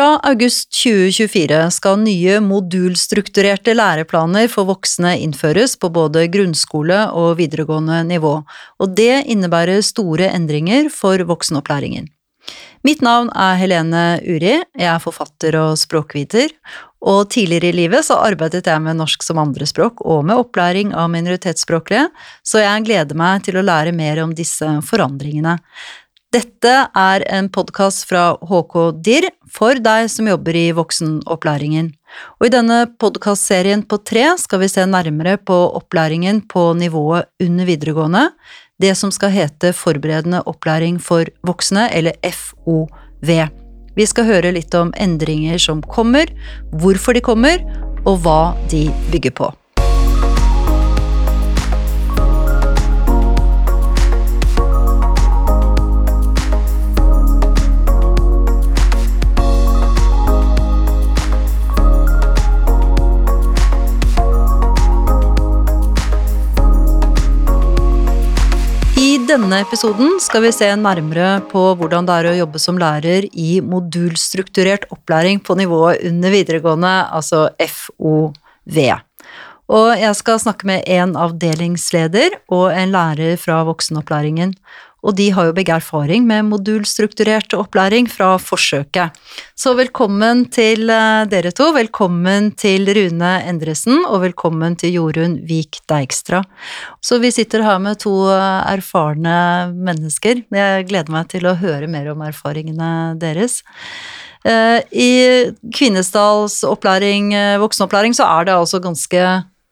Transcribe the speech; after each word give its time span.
Fra 0.00 0.14
august 0.24 0.70
2024 0.72 1.56
skal 1.76 1.98
nye 2.00 2.38
modulstrukturerte 2.40 3.74
læreplaner 3.76 4.46
for 4.48 4.64
voksne 4.70 5.10
innføres 5.20 5.74
på 5.76 5.90
både 5.92 6.22
grunnskole 6.32 7.02
og 7.20 7.34
videregående 7.36 7.98
nivå, 8.08 8.30
og 8.80 8.94
det 8.96 9.26
innebærer 9.34 9.84
store 9.84 10.30
endringer 10.32 10.88
for 10.88 11.20
voksenopplæringen. 11.28 12.08
Mitt 12.80 13.04
navn 13.04 13.28
er 13.36 13.60
Helene 13.60 14.06
Uri, 14.24 14.56
jeg 14.72 14.88
er 14.88 15.04
forfatter 15.04 15.60
og 15.66 15.76
språkviter, 15.76 16.48
og 17.04 17.26
tidligere 17.36 17.68
i 17.68 17.78
livet 17.82 18.08
så 18.08 18.22
arbeidet 18.24 18.64
jeg 18.72 18.80
med 18.80 18.96
norsk 19.02 19.20
som 19.26 19.44
andrespråk 19.44 20.00
og 20.00 20.24
med 20.24 20.40
opplæring 20.40 20.96
av 20.96 21.12
minoritetsspråklige, 21.12 22.08
så 22.40 22.64
jeg 22.64 22.88
gleder 22.88 23.20
meg 23.20 23.44
til 23.44 23.60
å 23.60 23.68
lære 23.68 23.92
mer 23.92 24.24
om 24.24 24.32
disse 24.32 24.78
forandringene. 24.80 25.58
Dette 26.30 26.70
er 26.94 27.24
en 27.26 27.48
podkast 27.50 28.04
fra 28.06 28.36
HK 28.46 28.74
DIR 29.02 29.24
for 29.50 29.80
deg 29.82 30.04
som 30.12 30.28
jobber 30.30 30.54
i 30.54 30.68
voksenopplæringen. 30.78 31.88
Og 32.38 32.44
i 32.46 32.52
denne 32.54 32.84
podkastserien 33.02 33.82
på 33.82 33.98
tre 34.06 34.28
skal 34.38 34.62
vi 34.62 34.68
se 34.70 34.84
nærmere 34.86 35.40
på 35.42 35.56
opplæringen 35.80 36.38
på 36.46 36.68
nivået 36.78 37.26
under 37.42 37.66
videregående, 37.66 38.28
det 38.78 38.94
som 38.94 39.10
skal 39.10 39.34
hete 39.34 39.72
Forberedende 39.74 40.44
opplæring 40.46 41.00
for 41.02 41.26
voksne, 41.42 41.88
eller 41.90 42.14
FOV. 42.22 42.86
Vi 43.98 44.06
skal 44.06 44.30
høre 44.30 44.54
litt 44.54 44.76
om 44.78 44.94
endringer 45.02 45.58
som 45.58 45.82
kommer, 45.82 46.30
hvorfor 46.78 47.18
de 47.18 47.26
kommer, 47.26 47.58
og 48.06 48.22
hva 48.22 48.54
de 48.70 48.86
bygger 49.10 49.34
på. 49.34 49.50
Denne 69.30 69.60
episoden 69.62 70.16
skal 70.18 70.42
vi 70.42 70.50
se 70.50 70.66
nærmere 70.74 71.36
på 71.52 71.60
hvordan 71.78 72.06
det 72.08 72.14
er 72.16 72.28
å 72.30 72.38
jobbe 72.40 72.58
som 72.58 72.78
lærer 72.80 73.28
i 73.30 73.60
modulstrukturert 73.62 74.88
opplæring 74.90 75.38
på 75.46 75.54
nivået 75.54 76.02
under 76.08 76.34
videregående, 76.34 76.90
altså 77.14 77.44
FOV. 77.62 78.80
Og 79.70 79.88
jeg 80.00 80.18
skal 80.18 80.40
snakke 80.42 80.66
med 80.66 80.82
en 80.90 81.14
avdelingsleder 81.14 82.40
og 82.50 82.72
en 82.74 82.90
lærer 82.96 83.38
fra 83.38 83.60
voksenopplæringen 83.68 84.56
og 85.00 85.16
de 85.16 85.30
har 85.32 85.48
jo 85.48 85.54
begge 85.56 85.74
erfaring 85.74 86.26
med 86.28 86.48
modulstrukturert 86.50 87.54
opplæring 87.56 88.08
fra 88.10 88.34
forsøket. 88.40 89.16
Så 89.56 89.72
velkommen 89.78 90.44
til 90.52 90.90
eh, 90.92 91.24
dere 91.30 91.52
to. 91.56 91.70
Velkommen 91.76 92.50
til 92.60 92.88
Rune 92.96 93.32
Endresen, 93.48 94.02
og 94.06 94.24
velkommen 94.26 94.76
til 94.80 94.98
Jorunn 94.98 95.38
Vik 95.48 95.80
Deigstra. 95.90 96.42
Så 97.00 97.20
vi 97.22 97.32
sitter 97.34 97.64
her 97.64 97.80
med 97.82 98.00
to 98.04 98.14
eh, 98.32 98.72
erfarne 98.74 99.36
mennesker. 99.72 100.44
Jeg 100.52 100.88
gleder 100.90 101.16
meg 101.16 101.30
til 101.32 101.48
å 101.48 101.56
høre 101.60 101.88
mer 101.90 102.12
om 102.12 102.24
erfaringene 102.26 102.90
deres. 103.20 103.62
Eh, 104.44 104.80
I 104.92 105.12
Kvinesdals 105.76 106.60
opplæring, 106.68 107.32
voksenopplæring, 107.60 108.16
så 108.16 108.28
er 108.28 108.48
det 108.48 108.58
altså 108.58 108.82
ganske 108.84 109.24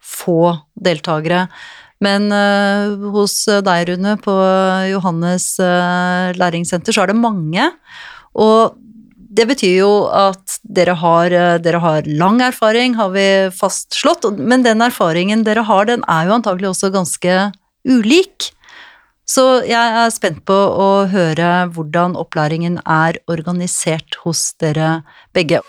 få 0.09 0.57
deltakere. 0.81 1.47
Men 2.05 2.29
uh, 2.31 3.09
hos 3.15 3.41
deg, 3.67 3.89
Rune, 3.91 4.17
på 4.23 4.35
Johannes 4.93 5.57
uh, 5.63 6.35
læringssenter, 6.39 6.95
så 6.95 7.05
er 7.05 7.13
det 7.13 7.19
mange. 7.19 7.71
Og 8.39 8.77
det 9.39 9.49
betyr 9.51 9.75
jo 9.81 9.93
at 10.15 10.59
dere 10.65 10.95
har, 10.99 11.35
dere 11.63 11.81
har, 11.83 12.07
lang 12.07 12.41
erfaring, 12.43 12.97
har 12.99 13.11
vi 13.15 13.27
fastslått. 13.55 14.27
Men 14.39 14.65
den 14.67 14.83
erfaringen 14.83 15.45
dere 15.47 15.67
har, 15.69 15.91
den 15.91 16.07
er 16.11 16.31
jo 16.31 16.39
antagelig 16.39 16.71
også 16.73 16.93
ganske 16.95 17.41
ulik. 17.89 18.53
Så 19.29 19.45
jeg 19.69 20.01
er 20.03 20.09
spent 20.15 20.41
på 20.49 20.57
å 20.57 20.89
høre 21.13 21.69
hvordan 21.77 22.17
opplæringen 22.17 22.81
er 22.89 23.21
organisert 23.29 24.17
hos 24.25 24.55
dere 24.63 25.03
begge. 25.37 25.61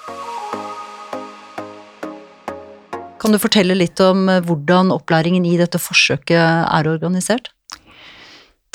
Kan 3.20 3.36
du 3.36 3.40
fortelle 3.42 3.76
litt 3.76 4.00
om 4.04 4.28
eh, 4.32 4.44
hvordan 4.46 4.94
opplæringen 4.96 5.46
i 5.48 5.58
dette 5.60 5.82
forsøket 5.82 6.40
er 6.40 6.90
organisert? 6.90 7.52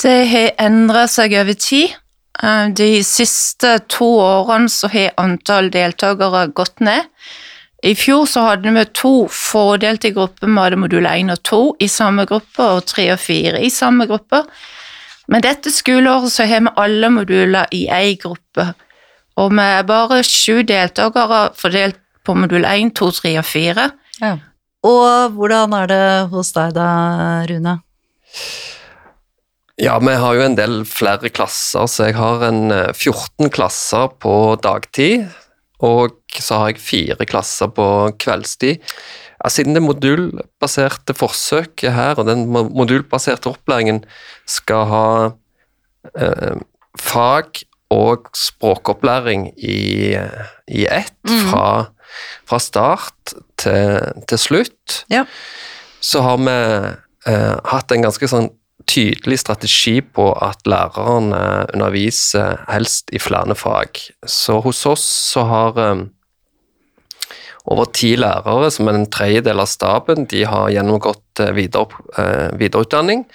Det 0.01 0.17
har 0.29 0.51
endret 0.61 1.13
seg 1.13 1.33
over 1.39 1.57
tid. 1.57 1.95
Eh, 2.43 2.69
de 2.77 2.89
siste 3.05 3.77
to 3.91 4.07
årene 4.21 4.69
så 4.71 4.91
har 4.93 5.15
antall 5.21 5.71
deltakere 5.73 6.47
gått 6.53 6.83
ned. 6.83 7.09
I 7.85 7.93
fjor 7.97 8.25
så 8.29 8.41
hadde 8.47 8.71
vi 8.73 8.85
to 8.97 9.13
fordelte 9.29 10.09
grupper, 10.15 10.49
vi 10.49 10.61
hadde 10.61 10.79
modul 10.81 11.05
1 11.05 11.29
og 11.33 11.41
2 11.45 11.59
i 11.85 11.89
samme 11.91 12.25
gruppe, 12.25 12.65
og 12.65 12.87
3 12.89 13.11
og 13.13 13.19
4 13.21 13.61
i 13.61 13.69
samme 13.69 14.07
gruppe. 14.09 14.41
Men 15.29 15.43
dette 15.45 15.73
skoleåret 15.73 16.33
så 16.33 16.47
har 16.49 16.63
vi 16.65 16.73
alle 16.81 17.11
moduler 17.13 17.69
i 17.73 17.85
én 17.89 18.17
gruppe, 18.21 18.71
og 19.37 19.53
vi 19.53 19.65
er 19.65 19.85
bare 19.85 20.23
sju 20.25 20.63
deltakere 20.65 21.49
fordelt 21.57 21.99
på 22.25 22.33
modul 22.33 22.65
1, 22.65 22.93
2, 22.97 23.11
3 23.21 23.37
og 23.41 23.45
4. 23.45 23.87
Ja. 24.21 24.37
Og 24.85 25.33
hvordan 25.35 25.73
er 25.73 25.89
det 25.89 26.05
hos 26.31 26.53
deg 26.55 26.75
da, 26.77 26.89
Rune? 27.49 27.79
Ja, 29.81 29.97
vi 29.99 30.13
har 30.15 30.37
jo 30.37 30.43
en 30.45 30.55
del 30.55 30.83
flere 30.87 31.31
klasser, 31.33 31.89
så 31.91 32.07
jeg 32.07 32.15
har 32.15 32.45
en 32.47 32.69
14 32.93 33.47
eh, 33.47 33.51
klasser 33.51 34.13
på 34.23 34.55
dagtid. 34.63 35.25
Og 35.83 36.15
så 36.31 36.61
har 36.61 36.71
jeg 36.71 36.83
fire 36.83 37.27
klasser 37.27 37.71
på 37.75 37.87
kveldstid. 38.21 38.79
Ja, 39.35 39.51
siden 39.51 39.75
det 39.75 39.83
modulbaserte 39.83 41.15
forsøket 41.17 41.91
her, 41.91 42.15
og 42.15 42.29
den 42.29 42.47
modulbaserte 42.49 43.51
opplæringen 43.51 44.05
skal 44.47 44.87
ha 44.93 45.07
eh, 46.15 46.61
fag 46.95 47.65
og 47.95 48.29
språkopplæring 48.35 49.49
i, 49.55 50.13
i 50.67 50.85
ett 50.85 51.19
mm. 51.23 51.45
fra 51.49 51.67
fra 52.45 52.59
start 52.61 53.33
til, 53.59 54.21
til 54.29 54.39
slutt, 54.39 55.01
ja. 55.11 55.25
så 55.99 56.21
har 56.25 56.41
vi 56.43 56.57
eh, 57.31 57.55
hatt 57.71 57.91
en 57.93 58.05
ganske 58.05 58.29
sånn 58.29 58.51
tydelig 58.85 59.39
strategi 59.41 59.97
på 60.03 60.29
at 60.45 60.61
lærerne 60.69 61.65
underviser 61.73 62.61
helst 62.69 63.09
i 63.15 63.21
flere 63.21 63.57
fag. 63.57 63.97
Så 64.29 64.59
hos 64.65 64.83
oss 64.89 65.05
så 65.33 65.45
har 65.49 65.81
eh, 65.81 66.05
over 67.71 67.87
ti 67.89 68.11
lærere, 68.19 68.69
som 68.73 68.89
er 68.89 68.99
en 68.99 69.07
tredjedel 69.09 69.61
av 69.61 69.69
staben, 69.69 70.27
de 70.29 70.43
har 70.45 70.69
gjennomgått 70.73 71.41
eh, 71.41 71.49
eh, 71.49 72.51
videreutdanning. 72.59 73.25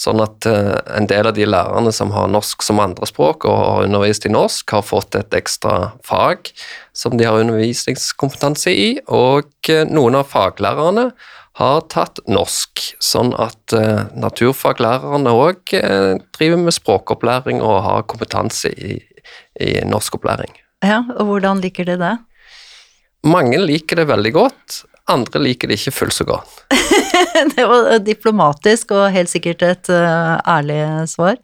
Sånn 0.00 0.22
at 0.24 0.48
eh, 0.50 0.72
en 0.98 1.06
del 1.10 1.30
av 1.30 1.36
de 1.36 1.46
lærerne 1.46 1.92
som 1.94 2.10
har 2.14 2.30
norsk 2.32 2.66
som 2.66 2.82
andrespråk 2.82 3.46
og 3.46 3.56
har 3.62 3.86
undervist 3.86 4.26
i 4.26 4.34
norsk, 4.34 4.74
har 4.74 4.84
fått 4.86 5.18
et 5.18 5.38
ekstra 5.38 5.92
fag 6.06 6.50
som 6.96 7.14
de 7.16 7.28
har 7.28 7.38
undervisningskompetanse 7.44 8.74
i. 8.74 8.90
Og 9.06 9.72
noen 9.92 10.18
av 10.18 10.30
faglærerne 10.34 11.12
har 11.56 11.80
tatt 11.88 12.18
norsk, 12.28 12.82
sånn 13.00 13.32
at 13.40 13.72
naturfaglærerne 14.18 15.32
òg 15.32 15.72
driver 16.36 16.60
med 16.60 16.74
språkopplæring 16.76 17.62
og 17.64 17.80
har 17.86 18.04
kompetanse 18.10 18.74
i, 18.76 18.98
i 19.62 19.78
norskopplæring. 19.88 20.52
Ja, 20.84 21.00
og 21.16 21.30
hvordan 21.30 21.62
liker 21.64 21.88
de 21.88 21.96
det? 22.02 22.16
Mange 23.26 23.58
liker 23.58 23.98
det 23.98 24.06
veldig 24.06 24.32
godt, 24.36 24.82
andre 25.10 25.40
liker 25.42 25.70
det 25.70 25.80
ikke 25.80 25.94
fullt 25.94 26.14
så 26.14 26.26
godt. 26.26 26.52
det 27.56 27.64
var 27.66 27.98
diplomatisk 28.02 28.94
og 28.96 29.08
helt 29.14 29.30
sikkert 29.30 29.64
et 29.66 29.90
uh, 29.90 30.36
ærlig 30.46 30.80
svar. 31.10 31.38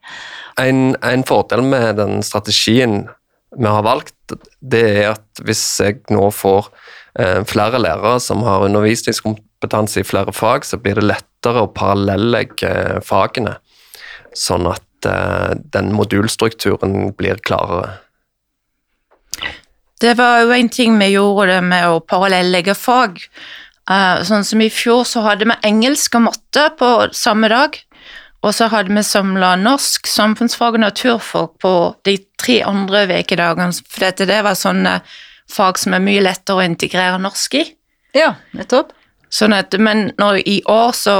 En, 0.62 0.92
en, 1.02 1.24
fordel 1.26 1.64
med 1.66 1.98
den 1.98 2.22
strategien 2.26 3.04
vi 3.52 3.68
har 3.68 3.84
valgt, 3.84 4.14
det 4.60 4.82
er 5.02 5.08
at 5.12 5.42
hvis 5.44 5.62
jeg 5.82 6.00
nå 6.14 6.30
får 6.34 6.70
uh, 6.70 7.42
flere 7.48 7.82
lærere 7.82 8.18
som 8.22 8.42
har 8.46 8.66
undervisningskompetanse 8.68 10.02
i 10.02 10.06
flere 10.06 10.34
fag, 10.34 10.66
så 10.66 10.78
blir 10.82 10.98
det 10.98 11.08
lettere 11.08 11.62
å 11.62 11.72
parallellegge 11.74 13.02
fagene, 13.06 13.58
sånn 14.38 14.70
at 14.70 15.10
uh, 15.10 15.52
den 15.74 15.92
modulstrukturen 15.94 17.12
blir 17.18 17.42
klarere. 17.42 17.98
Det 20.02 20.16
var 20.18 20.42
jo 20.42 20.54
en 20.54 20.70
ting 20.72 20.96
vi 20.98 21.12
gjorde 21.14 21.60
med 21.62 21.86
å 21.86 22.00
parallellegge 22.02 22.74
fag. 22.74 23.20
Uh, 23.90 24.22
sånn 24.26 24.46
som 24.46 24.62
i 24.62 24.70
fjor 24.70 25.04
så 25.06 25.22
hadde 25.26 25.46
vi 25.46 25.58
engelsk 25.68 26.16
og 26.18 26.26
matte 26.26 26.68
på 26.78 26.90
samme 27.14 27.50
dag. 27.52 27.78
Og 28.42 28.54
så 28.56 28.66
hadde 28.72 28.90
vi 28.90 29.04
samla 29.06 29.54
norsk, 29.60 30.08
samfunnsfag 30.10 30.78
og 30.78 30.82
naturfag 30.82 31.52
på 31.62 31.74
de 32.06 32.16
tre 32.42 32.58
andre 32.66 33.04
ukedagene. 33.20 33.70
For 33.86 34.08
dette 34.08 34.26
det 34.26 34.40
var 34.42 34.58
sånne 34.58 34.96
fag 35.52 35.78
som 35.78 35.94
er 35.94 36.02
mye 36.02 36.24
lettere 36.24 36.58
å 36.58 36.66
integrere 36.66 37.22
norsk 37.22 37.60
i. 37.60 37.62
Ja, 38.18 38.34
nettopp. 38.56 38.90
Sånn 39.32 39.54
at, 39.56 39.72
men 39.80 40.10
når, 40.20 40.42
i 40.44 40.58
år 40.68 40.90
så 40.96 41.14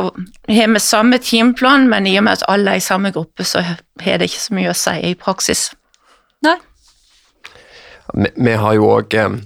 har 0.50 0.74
vi 0.74 0.82
samme 0.82 1.16
timeplan, 1.22 1.86
men 1.88 2.10
i 2.10 2.18
og 2.20 2.26
med 2.26 2.40
at 2.40 2.44
alle 2.50 2.74
er 2.74 2.82
i 2.82 2.84
samme 2.84 3.14
gruppe, 3.14 3.46
så 3.48 3.62
har 3.62 4.18
det 4.18 4.28
ikke 4.28 4.42
så 4.42 4.58
mye 4.58 4.74
å 4.74 4.76
si 4.76 4.98
i 5.08 5.14
praksis. 5.16 5.70
Nei, 6.44 6.58
Vi, 8.14 8.28
vi 8.36 8.54
har 8.58 8.74
jo 8.78 8.88
òg 8.96 9.14
eh, 9.18 9.36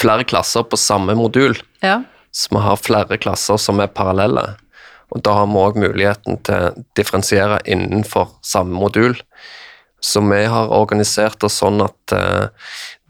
flere 0.00 0.24
klasser 0.24 0.64
på 0.64 0.78
samme 0.80 1.14
modul, 1.18 1.56
Ja. 1.82 2.02
så 2.32 2.48
vi 2.54 2.62
har 2.62 2.76
flere 2.76 3.18
klasser 3.18 3.58
som 3.58 3.80
er 3.80 3.86
parallelle. 3.88 4.56
Og 5.10 5.22
da 5.26 5.32
har 5.34 5.46
vi 5.50 5.58
òg 5.58 5.76
muligheten 5.76 6.38
til 6.46 6.54
å 6.54 6.84
differensiere 6.94 7.58
innenfor 7.66 8.28
samme 8.42 8.78
modul. 8.78 9.16
Så 10.00 10.22
vi 10.22 10.44
har 10.46 10.70
organisert 10.70 11.42
oss 11.44 11.58
sånn 11.60 11.82
at 11.82 12.12
eh, 12.14 12.46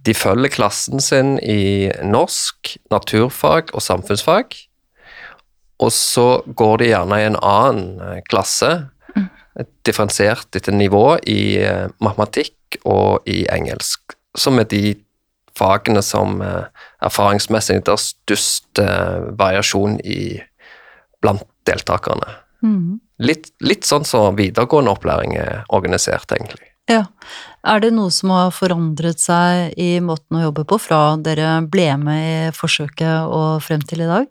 de 0.02 0.14
følger 0.16 0.48
klassen 0.50 1.00
sin 1.00 1.38
i 1.44 1.90
norsk, 2.02 2.78
naturfag 2.90 3.70
og 3.74 3.84
samfunnsfag. 3.84 4.56
Og 5.80 5.92
så 5.92 6.42
går 6.46 6.78
de 6.80 6.88
gjerne 6.90 7.20
i 7.20 7.26
en 7.28 7.36
annen 7.36 8.00
eh, 8.00 8.22
klasse, 8.28 8.88
differensiert 9.84 10.56
etter 10.56 10.72
nivå, 10.72 11.18
i 11.28 11.58
eh, 11.60 11.88
matematikk 12.00 12.54
og 12.88 13.28
i 13.28 13.44
engelsk. 13.52 14.16
Som 14.38 14.60
er 14.62 14.68
de 14.70 14.94
fagene 15.58 16.02
som 16.04 16.40
eh, 16.44 16.66
erfaringsmessig 17.04 17.80
det 17.84 17.94
er 17.94 18.02
størst 18.02 18.80
eh, 18.82 19.30
variasjon 19.38 19.98
i 20.04 20.38
blant 21.20 21.44
deltakerne. 21.68 22.36
Mm. 22.64 23.00
Litt, 23.20 23.50
litt 23.64 23.88
sånn 23.88 24.06
som 24.08 24.36
videregående 24.38 24.92
opplæring 24.94 25.36
er 25.40 25.64
organisert, 25.68 26.32
egentlig. 26.32 26.70
ja. 26.88 27.04
Er 27.60 27.82
det 27.84 27.90
noe 27.92 28.08
som 28.14 28.32
har 28.32 28.52
forandret 28.56 29.20
seg 29.20 29.76
i 29.80 29.98
måten 30.00 30.38
å 30.38 30.46
jobbe 30.46 30.64
på 30.68 30.78
fra 30.80 31.00
dere 31.20 31.58
ble 31.68 31.90
med 32.00 32.20
i 32.24 32.52
forsøket 32.56 33.28
og 33.28 33.60
frem 33.64 33.84
til 33.84 34.06
i 34.06 34.08
dag? 34.08 34.30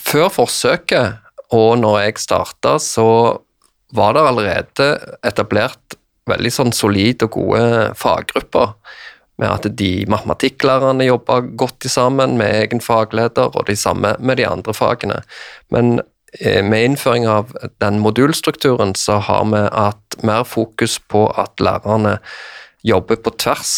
Før 0.00 0.30
forsøket, 0.32 1.18
og 1.52 1.74
når 1.82 1.98
jeg 2.06 2.22
starta, 2.22 2.78
så 2.80 3.08
var 3.92 4.16
det 4.16 4.24
allerede 4.24 4.86
etablert 5.28 5.98
veldig 6.30 6.52
sånn 6.54 6.72
solide 6.76 7.26
og 7.26 7.38
gode 7.38 7.64
faggrupper. 7.98 8.76
Med 9.40 9.48
at 9.48 9.66
de 9.78 9.90
matematikklærerne 10.12 11.06
jobber 11.08 11.46
godt 11.58 11.88
sammen 11.90 12.36
med 12.38 12.52
egen 12.60 12.82
fagleder, 12.84 13.50
og 13.56 13.66
de 13.66 13.76
samme 13.78 14.14
med 14.20 14.38
de 14.38 14.46
andre 14.46 14.74
fagene. 14.76 15.22
Men 15.72 15.98
eh, 16.38 16.60
med 16.62 16.92
innføring 16.92 17.26
av 17.26 17.54
den 17.82 17.98
modulstrukturen 18.04 18.94
så 18.98 19.18
har 19.24 19.48
vi 19.50 19.64
hatt 19.66 20.22
mer 20.22 20.44
fokus 20.46 20.98
på 21.10 21.26
at 21.40 21.64
lærerne 21.64 22.18
jobber 22.86 23.18
på 23.24 23.34
tvers 23.40 23.74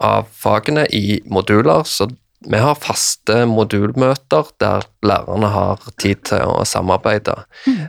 av 0.00 0.28
fagene 0.36 0.86
i 0.94 1.20
moduler. 1.26 1.82
Så 1.88 2.10
vi 2.46 2.60
har 2.60 2.78
faste 2.80 3.42
modulmøter 3.48 4.52
der 4.62 4.86
lærerne 5.04 5.50
har 5.52 5.82
tid 6.00 6.22
til 6.28 6.44
å 6.48 6.62
samarbeide. 6.68 7.36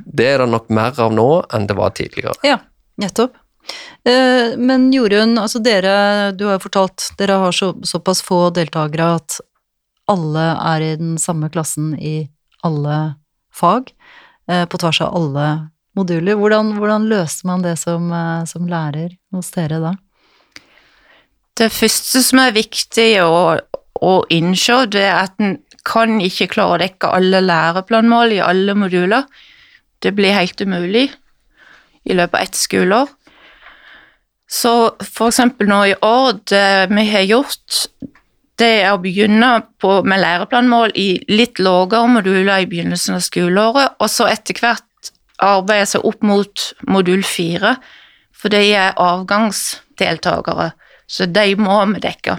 Det 0.05 0.27
er 0.33 0.43
det 0.43 0.49
nok 0.51 0.67
mer 0.73 0.97
av 0.99 1.13
nå 1.15 1.29
enn 1.53 1.69
det 1.69 1.77
var 1.79 1.93
tidligere. 1.95 2.35
Ja, 2.47 2.59
nettopp. 2.99 3.37
Eh, 4.03 4.57
Men 4.57 4.91
Jorunn, 4.93 5.37
altså 5.37 5.61
dere, 5.63 6.31
du 6.33 6.45
har 6.47 6.57
jo 6.57 6.65
fortalt, 6.67 7.11
dere 7.19 7.39
har 7.43 7.55
så, 7.55 7.73
såpass 7.85 8.23
få 8.25 8.49
deltakere 8.55 9.15
at 9.19 9.39
alle 10.11 10.45
er 10.57 10.85
i 10.85 10.95
den 10.99 11.17
samme 11.21 11.49
klassen 11.53 11.93
i 11.99 12.29
alle 12.65 13.15
fag, 13.53 13.91
eh, 14.49 14.65
på 14.65 14.79
tvers 14.81 15.01
av 15.05 15.15
alle 15.15 15.47
moduler. 15.97 16.39
Hvordan, 16.39 16.75
hvordan 16.79 17.07
løser 17.11 17.47
man 17.47 17.65
det 17.65 17.77
som, 17.79 18.11
eh, 18.11 18.45
som 18.45 18.67
lærer 18.67 19.17
hos 19.33 19.51
dere 19.55 19.81
da? 19.83 19.93
Det 21.55 21.69
første 21.71 22.23
som 22.23 22.39
er 22.39 22.55
viktig 22.55 23.09
å, 23.21 23.59
å 24.01 24.13
innse, 24.33 24.85
det 24.89 25.03
er 25.03 25.17
at 25.27 25.35
en 25.43 25.59
kan 25.85 26.19
ikke 26.21 26.49
klare 26.53 26.77
å 26.77 26.81
dekke 26.81 27.09
alle 27.09 27.41
læreplanmål 27.43 28.35
i 28.37 28.43
alle 28.45 28.75
moduler. 28.77 29.25
Det 30.01 30.13
blir 30.17 30.33
helt 30.33 30.61
umulig 30.61 31.09
i 32.05 32.15
løpet 32.17 32.37
av 32.37 32.45
ett 32.45 32.57
skoleår. 32.57 33.09
Så 34.51 34.73
eksempel 34.99 35.69
nå 35.71 35.79
i 35.87 35.95
år, 36.03 36.41
det 36.51 36.91
vi 36.91 37.05
har 37.07 37.23
gjort, 37.23 37.85
det 38.59 38.71
er 38.83 38.91
å 38.91 38.99
begynne 39.01 39.53
på, 39.81 40.01
med 40.03 40.21
læreplanmål 40.21 40.93
i 40.99 41.09
litt 41.31 41.61
lavere 41.63 42.09
moduler 42.11 42.65
i 42.65 42.69
begynnelsen 42.69 43.17
av 43.17 43.25
skoleåret, 43.25 43.95
og 43.97 44.11
så 44.11 44.27
etter 44.29 44.59
hvert 44.59 45.11
arbeide 45.41 45.87
seg 45.93 46.05
opp 46.05 46.21
mot 46.27 46.67
modul 46.91 47.23
fire, 47.25 47.77
for 48.35 48.53
de 48.53 48.61
er 48.75 48.97
avgangsdeltakere, 48.99 50.71
så 51.09 51.27
de 51.29 51.55
må 51.57 51.79
vi 51.93 52.03
dekke. 52.03 52.37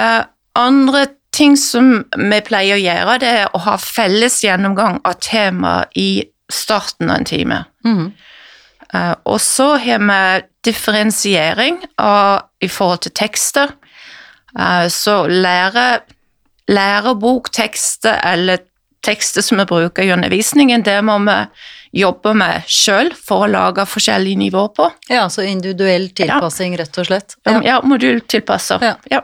Eh, 0.00 0.22
andre 0.58 1.06
ting 1.34 1.56
som 1.58 2.04
vi 2.18 2.42
pleier 2.46 2.76
å 2.76 2.82
gjøre, 2.82 3.18
det 3.22 3.32
er 3.40 3.54
å 3.54 3.62
ha 3.64 3.78
felles 3.80 4.42
gjennomgang 4.44 5.00
av 5.06 5.18
tema 5.22 5.80
i 5.98 6.24
starten 6.50 7.10
av 7.10 7.22
en 7.22 7.28
time. 7.28 7.64
Mhm. 7.86 8.12
Eh, 8.94 9.14
og 9.24 9.40
så 9.42 9.74
har 9.82 10.02
vi 10.04 10.20
differensiering 10.64 11.80
av, 12.00 12.46
i 12.60 12.68
forhold 12.70 13.04
til 13.06 13.14
tekster. 13.16 13.74
Eh, 14.58 14.86
så 14.88 15.24
lære, 15.28 15.86
læreboktekster 16.70 18.20
eller 18.32 18.62
tekster 19.04 19.44
som 19.44 19.60
vi 19.60 19.66
bruker 19.68 20.06
i 20.06 20.12
undervisningen, 20.14 20.82
det 20.82 20.96
må 21.04 21.18
vi 21.26 21.36
jobbe 22.00 22.32
med 22.38 22.64
sjøl 22.70 23.12
for 23.14 23.44
å 23.44 23.50
lage 23.50 23.84
forskjellige 23.86 24.40
nivåer 24.40 24.72
på. 24.74 24.88
Ja, 25.12 25.26
så 25.30 25.44
individuell 25.46 26.08
tilpassing, 26.16 26.78
rett 26.80 26.98
og 26.98 27.10
slett. 27.10 27.36
Ja, 27.46 27.60
ja 27.66 27.78
modultilpasser. 27.84 28.82
Ja. 28.82 28.94
Ja. 29.12 29.22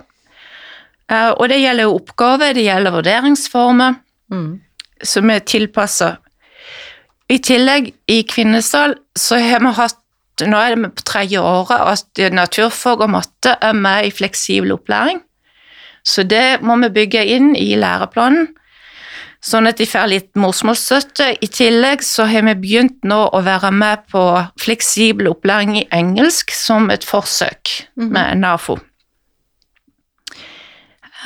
Eh, 1.10 1.30
og 1.30 1.48
det 1.50 1.60
gjelder 1.62 1.88
jo 1.88 1.96
oppgaver, 1.98 2.54
det 2.54 2.66
gjelder 2.66 2.94
vurderingsformer, 2.94 3.96
mm. 4.32 4.50
som 5.14 5.32
er 5.32 5.46
tilpassa. 5.48 6.16
I 7.30 7.38
tillegg, 7.38 7.92
i 8.10 8.22
Kvinesdal, 8.26 8.96
så 9.18 9.38
har 9.38 9.62
vi 9.62 9.74
hatt 9.78 9.96
Nå 10.40 10.56
er 10.56 10.72
det 10.72 10.88
på 10.96 11.04
tredje 11.04 11.40
året 11.44 11.82
at 11.84 12.20
naturfag 12.32 13.02
og 13.04 13.10
matte 13.12 13.58
er 13.60 13.74
med 13.76 14.06
i 14.06 14.12
fleksibel 14.14 14.72
opplæring. 14.72 15.18
Så 16.00 16.24
det 16.24 16.62
må 16.64 16.78
vi 16.80 16.88
bygge 16.94 17.26
inn 17.34 17.50
i 17.58 17.74
læreplanen, 17.76 18.48
sånn 19.44 19.68
at 19.68 19.76
de 19.76 19.84
får 19.90 20.08
litt 20.08 20.40
morsmålsstøtte. 20.40 21.26
I 21.44 21.50
tillegg 21.52 22.00
så 22.06 22.24
har 22.30 22.46
vi 22.48 22.56
begynt 22.62 23.04
nå 23.04 23.20
å 23.36 23.42
være 23.44 23.68
med 23.82 24.08
på 24.08 24.24
fleksibel 24.64 25.28
opplæring 25.28 25.76
i 25.82 25.86
engelsk 25.92 26.56
som 26.56 26.88
et 26.88 27.04
forsøk 27.04 27.76
med 28.00 28.40
NAFO. 28.40 28.78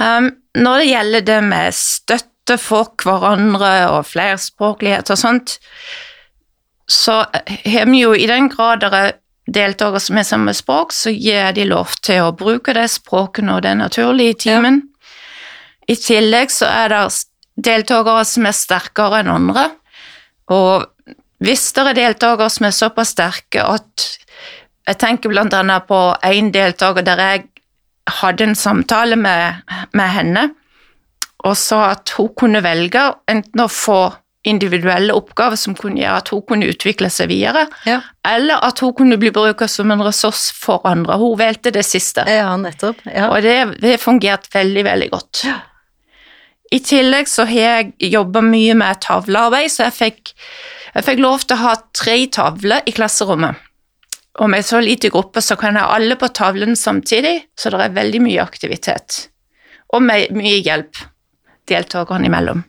Um, 0.03 0.33
når 0.59 0.83
det 0.83 0.91
gjelder 0.91 1.27
det 1.31 1.43
med 1.55 1.79
støtte 1.79 2.34
for 2.61 2.93
hverandre 3.01 3.73
og 3.91 4.07
flerspråklighet 4.11 5.11
og 5.11 5.19
sånt, 5.21 5.59
så 6.91 7.23
har 7.65 7.87
vi 7.89 8.03
jo 8.03 8.13
i 8.15 8.27
den 8.29 8.51
grad 8.53 8.83
det 8.85 8.93
er 8.93 9.15
deltakere 9.47 10.01
som 10.01 10.17
har 10.17 10.27
samme 10.29 10.55
språk, 10.57 10.93
så 10.93 11.13
gir 11.13 11.53
de 11.57 11.67
lov 11.69 11.97
til 12.05 12.25
å 12.25 12.35
bruke 12.37 12.75
det 12.77 12.89
språket 12.93 13.45
når 13.45 13.65
det 13.65 13.71
er 13.71 13.81
naturlig 13.81 14.29
i 14.31 14.41
timen. 14.47 14.83
I 15.89 15.97
tillegg 16.01 16.53
så 16.53 16.69
er 16.69 16.93
det 16.93 17.03
deltakere 17.65 18.25
som 18.29 18.49
er 18.49 18.57
sterkere 18.57 19.21
enn 19.21 19.33
andre, 19.33 19.69
og 20.53 20.91
hvis 21.45 21.65
det 21.77 21.87
er 21.91 21.99
deltakere 21.99 22.51
som 22.53 22.69
er 22.69 22.77
såpass 22.77 23.17
sterke 23.17 23.65
at 23.65 24.11
Jeg 24.85 24.99
tenker 25.01 25.31
blant 25.33 25.55
annet 25.57 25.87
på 25.89 25.99
en 26.29 26.51
deltaker 26.53 27.01
der 27.01 27.21
jeg 27.23 27.45
hadde 28.21 28.45
en 28.45 28.55
samtale 28.55 29.17
med, 29.17 29.63
med 29.97 30.11
henne 30.13 30.43
og 31.45 31.57
sa 31.61 31.91
at 31.93 32.13
hun 32.19 32.31
kunne 32.41 32.63
velge 32.65 33.03
enten 33.29 33.61
å 33.65 33.69
få 33.71 33.99
individuelle 34.45 35.15
oppgaver 35.17 35.57
som 35.57 35.73
kunne 35.77 36.03
gjøre 36.03 36.21
at 36.21 36.29
hun 36.35 36.43
kunne 36.49 36.69
utvikle 36.69 37.09
seg 37.13 37.31
videre, 37.31 37.67
Ja. 37.89 38.01
eller 38.29 38.61
at 38.65 38.79
hun 38.85 38.93
kunne 38.93 39.17
bli 39.17 39.31
brukt 39.33 39.71
som 39.73 39.91
en 39.91 40.03
ressurs 40.05 40.51
for 40.53 40.85
andre. 40.85 41.17
Hun 41.17 41.39
valgte 41.39 41.73
det 41.73 41.85
siste. 41.85 42.25
ja, 42.29 42.51
nettopp. 42.57 42.97
Ja. 43.07 43.31
Og 43.31 43.41
det 43.43 43.57
har 43.83 43.97
fungert 44.03 44.49
veldig, 44.53 44.85
veldig 44.85 45.11
godt. 45.11 45.45
I 46.73 46.79
tillegg 46.81 47.29
så 47.29 47.45
har 47.47 47.55
jeg 47.55 47.95
jobba 48.13 48.41
mye 48.43 48.75
med 48.75 49.01
tavlearbeid, 49.01 49.71
så 49.71 49.85
jeg 49.89 49.93
fikk, 49.93 50.33
jeg 50.95 51.05
fikk 51.05 51.19
lov 51.25 51.45
til 51.47 51.57
å 51.57 51.61
ha 51.61 51.75
tre 51.95 52.27
tavler 52.27 52.83
i 52.87 52.93
klasserommet. 52.93 53.57
Og 54.43 54.51
med 54.51 54.65
så 54.67 54.81
lite 54.83 55.09
gruppe 55.15 55.41
så 55.41 55.57
kan 55.57 55.77
jeg 55.79 55.85
alle 55.89 56.17
på 56.19 56.29
tavlen 56.35 56.75
samtidig, 56.77 57.45
så 57.57 57.71
det 57.71 57.81
er 57.81 57.97
veldig 57.97 58.21
mye 58.21 58.43
aktivitet. 58.43 59.29
Og 59.95 60.03
mye 60.03 60.61
hjelp 60.61 60.97
deltakerne 61.71 62.29
imellom. 62.31 62.65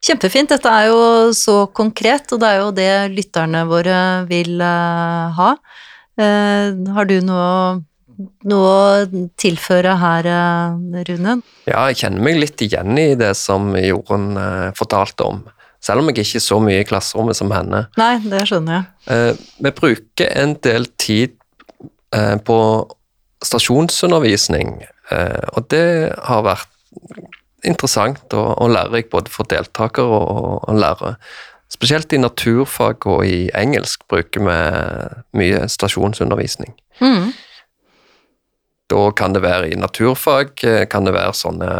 Kjempefint. 0.00 0.48
Dette 0.54 0.72
er 0.72 0.88
jo 0.88 1.02
så 1.36 1.66
konkret, 1.76 2.30
og 2.32 2.40
det 2.40 2.48
er 2.48 2.58
jo 2.62 2.72
det 2.72 2.90
lytterne 3.12 3.66
våre 3.68 4.00
vil 4.30 4.56
eh, 4.64 5.38
ha. 5.38 5.52
Eh, 6.16 6.72
har 6.96 7.08
du 7.10 7.18
noe, 7.24 7.80
noe 8.48 8.72
å 8.72 9.24
tilføre 9.40 9.98
her, 10.00 10.30
eh, 10.32 11.04
Rune? 11.10 11.40
Ja, 11.68 11.84
jeg 11.90 12.00
kjenner 12.00 12.24
meg 12.30 12.40
litt 12.40 12.64
igjen 12.64 12.96
i 12.96 13.10
det 13.20 13.34
som 13.36 13.74
Jorunn 13.76 14.32
fortalte 14.78 15.28
om. 15.28 15.44
Selv 15.80 16.02
om 16.02 16.10
jeg 16.10 16.20
ikke 16.20 16.36
er 16.36 16.44
så 16.44 16.58
mye 16.60 16.80
i 16.82 16.86
klasserommet 16.88 17.38
som 17.38 17.52
henne. 17.54 17.86
Nei, 18.00 18.14
det 18.28 18.44
skjønner 18.50 18.76
jeg. 18.76 18.88
Eh, 19.14 19.44
vi 19.64 19.72
bruker 19.76 20.32
en 20.42 20.52
del 20.64 20.86
tid 21.00 21.36
eh, 22.16 22.36
på 22.44 22.58
stasjonsundervisning, 23.44 24.74
eh, 25.14 25.46
og 25.56 25.70
det 25.72 25.86
har 26.28 26.44
vært 26.44 26.69
interessant 27.66 28.32
og, 28.32 28.54
og 28.58 28.72
lærerikt 28.72 29.10
både 29.12 29.32
for 29.32 29.48
deltakere 29.50 30.20
og, 30.20 30.68
og 30.68 30.78
lærere. 30.80 31.14
Spesielt 31.70 32.12
i 32.12 32.18
naturfag 32.18 33.06
og 33.06 33.26
i 33.26 33.50
engelsk 33.54 34.02
bruker 34.10 34.42
vi 34.42 34.56
mye 35.38 35.68
stasjonsundervisning. 35.70 36.74
Mm. 37.00 37.30
Da 38.90 39.02
kan 39.14 39.36
det 39.36 39.44
være 39.44 39.70
i 39.70 39.78
naturfag, 39.78 40.56
eh, 40.66 40.86
kan 40.90 41.06
det 41.06 41.14
være 41.14 41.36
sånne 41.38 41.70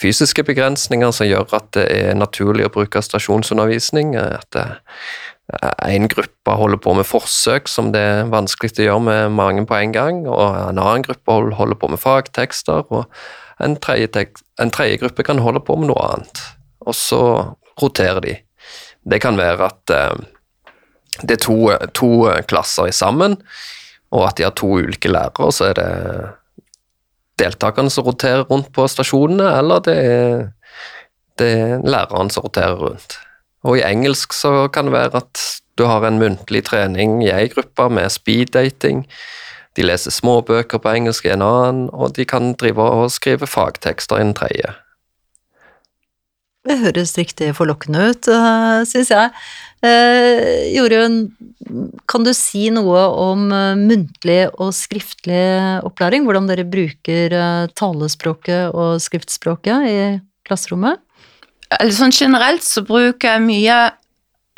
fysiske 0.00 0.46
begrensninger 0.48 1.12
som 1.12 1.28
gjør 1.28 1.58
at 1.58 1.68
det 1.76 1.84
er 1.92 2.16
naturlig 2.16 2.64
å 2.66 2.72
bruke 2.72 3.02
stasjonsundervisning. 3.04 4.14
At 4.16 4.56
en 5.84 6.08
gruppe 6.08 6.54
holder 6.56 6.80
på 6.80 6.94
med 6.96 7.08
forsøk 7.08 7.68
som 7.68 7.90
det 7.92 8.00
er 8.00 8.32
vanskelig 8.32 8.72
å 8.78 8.86
gjøre 8.86 9.04
med 9.10 9.36
mange 9.36 9.66
på 9.68 9.76
en 9.76 9.92
gang, 9.92 10.24
og 10.24 10.40
en 10.40 10.80
annen 10.80 11.04
gruppe 11.04 11.36
holder 11.58 11.76
på 11.76 11.90
med 11.92 12.00
fagtekster, 12.00 12.86
og 12.88 13.10
en 13.64 13.76
tredje, 13.80 14.98
gruppe 15.00 15.26
kan 15.26 15.42
holde 15.42 15.62
på 15.64 15.76
med 15.78 15.90
noe 15.90 16.06
annet. 16.10 16.42
Og 16.86 16.96
så 16.96 17.22
roterer 17.80 18.20
de. 18.24 18.36
Det 19.10 19.20
kan 19.22 19.38
være 19.40 19.68
at 19.70 19.94
eh, 19.94 20.20
det 21.20 21.36
er 21.36 21.44
to, 21.44 21.58
to 21.96 22.10
klasser 22.48 22.90
sammen, 22.94 23.38
og 24.10 24.26
at 24.28 24.38
de 24.38 24.46
har 24.46 24.54
to 24.56 24.72
ulike 24.80 25.10
lærere, 25.10 25.50
så 25.52 25.70
er 25.70 25.78
det 25.78 25.90
deltakerne 27.40 27.92
som 27.92 28.06
roterer 28.06 28.44
rundt 28.48 28.70
på 28.74 28.86
stasjonene, 28.90 29.48
eller 29.58 29.82
det 29.84 29.96
er, 29.96 30.46
det 31.40 31.50
er 31.56 31.84
læreren 31.84 32.32
som 32.32 32.46
roterer 32.46 32.78
rundt. 32.80 33.18
Og 33.64 33.78
i 33.78 33.84
engelsk 33.84 34.32
så 34.36 34.68
kan 34.72 34.88
det 34.88 34.96
være 34.96 35.20
at 35.20 35.44
du 35.78 35.86
har 35.88 36.04
en 36.04 36.20
muntlig 36.20 36.64
trening 36.68 37.20
i 37.24 37.30
ei 37.32 37.48
gruppe 37.52 37.88
med 37.92 38.12
speeddating. 38.12 39.04
De 39.80 39.86
leser 39.88 40.12
småbøker 40.12 40.82
på 40.84 40.92
engelsk 40.92 41.24
i 41.24 41.32
en 41.32 41.46
annen, 41.46 41.86
og 41.96 42.12
de 42.18 42.26
kan 42.28 42.52
drive 42.60 42.84
og 42.84 43.08
skrive 43.14 43.48
fagtekster 43.48 44.20
i 44.20 44.26
en 44.26 44.36
tredje. 44.36 44.74
Det 46.68 46.76
høres 46.82 47.16
riktig 47.16 47.54
forlokkende 47.56 48.10
ut, 48.10 48.28
uh, 48.28 48.84
syns 48.84 49.08
jeg. 49.08 49.32
Eh, 49.80 50.68
Jorunn, 50.74 51.30
kan 52.04 52.20
du 52.26 52.34
si 52.36 52.68
noe 52.68 53.00
om 53.16 53.48
eh, 53.54 53.76
muntlig 53.80 54.52
og 54.60 54.74
skriftlig 54.76 55.80
opplæring? 55.88 56.28
Hvordan 56.28 56.44
dere 56.50 56.68
bruker 56.68 57.32
eh, 57.32 57.64
talespråket 57.80 58.76
og 58.76 59.00
skriftspråket 59.00 59.88
i 59.88 60.20
klasserommet? 60.44 61.00
Eller 61.78 61.94
sånn 61.96 62.12
generelt 62.12 62.60
så 62.66 62.82
bruker 62.84 63.28
jeg 63.30 63.40
mye 63.46 63.90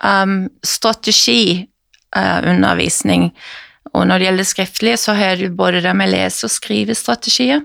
um, 0.02 0.50
strategiundervisning. 0.66 3.30
Og 3.92 4.06
når 4.08 4.18
det 4.18 4.28
gjelder 4.28 4.48
skriftlige, 4.48 4.96
så 4.96 5.14
har 5.16 5.36
du 5.36 5.48
både 5.52 5.82
det 5.84 5.92
med 5.96 6.12
lese- 6.12 6.46
og 6.48 6.50
skrivestrategier. 6.50 7.62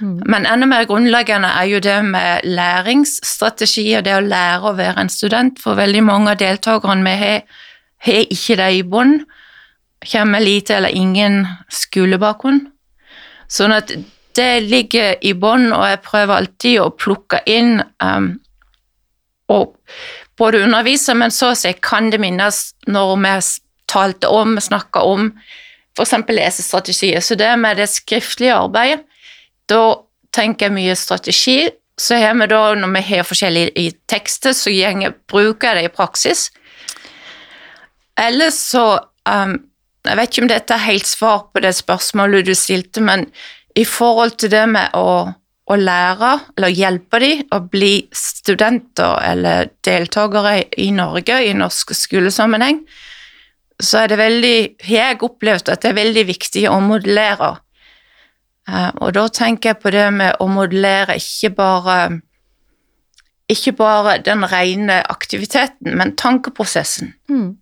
Mm. 0.00 0.22
Men 0.26 0.46
enda 0.46 0.66
mer 0.68 0.84
grunnleggende 0.88 1.48
er 1.48 1.68
jo 1.70 1.80
det 1.80 1.98
med 2.04 2.44
læringsstrategier, 2.44 4.04
det 4.04 4.16
å 4.16 4.24
lære 4.24 4.68
å 4.68 4.76
være 4.76 5.00
en 5.00 5.12
student. 5.12 5.60
For 5.62 5.78
veldig 5.78 6.02
mange 6.04 6.34
av 6.34 6.40
deltakerne 6.42 7.06
vi 7.06 7.16
har, 7.22 7.44
har 8.04 8.34
ikke 8.36 8.58
det 8.60 8.70
i 8.76 8.82
bånd. 8.82 9.22
Kommer 10.12 10.42
lite 10.42 10.76
eller 10.76 10.92
ingen 10.92 11.46
skolebakgrunn. 11.70 12.66
Sånn 13.48 13.72
at 13.72 13.92
det 14.36 14.64
ligger 14.64 15.16
i 15.20 15.34
bånn, 15.36 15.70
og 15.72 15.86
jeg 15.88 16.04
prøver 16.04 16.34
alltid 16.36 16.80
å 16.80 16.92
plukke 16.96 17.42
inn 17.46 17.82
um, 18.02 18.34
og 19.52 19.76
både 20.40 20.62
undervise, 20.64 21.14
men 21.14 21.30
så 21.30 21.52
å 21.52 21.58
si 21.58 21.72
kan 21.84 22.08
det 22.10 22.20
minnes 22.22 22.64
når 22.88 23.12
vi 23.20 23.34
talte 23.92 24.30
om, 24.32 24.56
snakka 24.60 25.04
om 25.04 25.28
f.eks. 25.96 26.14
lesestrategier. 26.28 27.20
Så 27.20 27.36
det 27.38 27.52
med 27.60 27.76
det 27.76 27.90
skriftlige 27.92 28.56
arbeidet, 28.56 29.04
da 29.68 29.82
tenker 30.34 30.68
jeg 30.68 30.76
mye 30.76 30.96
strategi. 30.96 31.58
Så 32.00 32.16
har 32.16 32.34
vi 32.40 32.48
da, 32.50 32.62
når 32.74 32.94
vi 32.96 33.04
har 33.10 33.28
forskjellige 33.28 33.92
tekster, 34.10 34.56
så 34.56 34.72
gjenger, 34.72 35.14
bruker 35.28 35.68
jeg 35.68 35.82
det 35.82 35.90
i 35.90 35.96
praksis. 35.96 36.48
Ellers 38.20 38.58
så 38.72 38.86
um, 39.28 39.58
Jeg 40.02 40.18
vet 40.18 40.32
ikke 40.32 40.42
om 40.42 40.48
dette 40.50 40.74
er 40.74 40.88
helt 40.88 41.06
svar 41.06 41.44
på 41.54 41.60
det 41.62 41.76
spørsmålet 41.78 42.48
du 42.48 42.56
stilte, 42.58 42.98
men 43.00 43.28
i 43.78 43.84
forhold 43.86 44.34
til 44.42 44.50
det 44.50 44.64
med 44.68 44.96
å, 44.98 45.30
å 45.30 45.76
lære, 45.78 46.32
eller 46.56 46.74
hjelpe 46.74 47.20
dem 47.22 47.44
å 47.54 47.60
bli 47.70 48.08
studenter 48.10 49.22
eller 49.22 49.70
deltakere 49.86 50.56
i 50.82 50.88
Norge 50.96 51.38
i 51.46 51.54
norsk 51.54 51.94
skolesammenheng, 51.94 52.82
så 53.82 54.02
er 54.02 54.12
det 54.12 54.18
veldig 54.20 54.56
jeg 54.88 55.20
opplevd 55.26 55.72
at 55.72 55.82
det 55.82 55.90
er 55.90 55.98
veldig 55.98 56.26
viktig 56.28 56.66
å 56.70 56.78
modellere. 56.84 57.54
Eh, 58.68 58.90
og 59.02 59.14
da 59.16 59.26
tenker 59.34 59.72
jeg 59.72 59.82
på 59.82 59.92
det 59.94 60.06
med 60.14 60.38
å 60.42 60.46
modellere 60.50 61.18
ikke 61.18 61.54
bare 61.58 61.96
ikke 63.52 63.74
bare 63.76 64.16
den 64.24 64.46
rene 64.48 65.02
aktiviteten, 65.12 65.96
men 65.98 66.14
tankeprosessen. 66.16 67.12
Mm. 67.28 67.58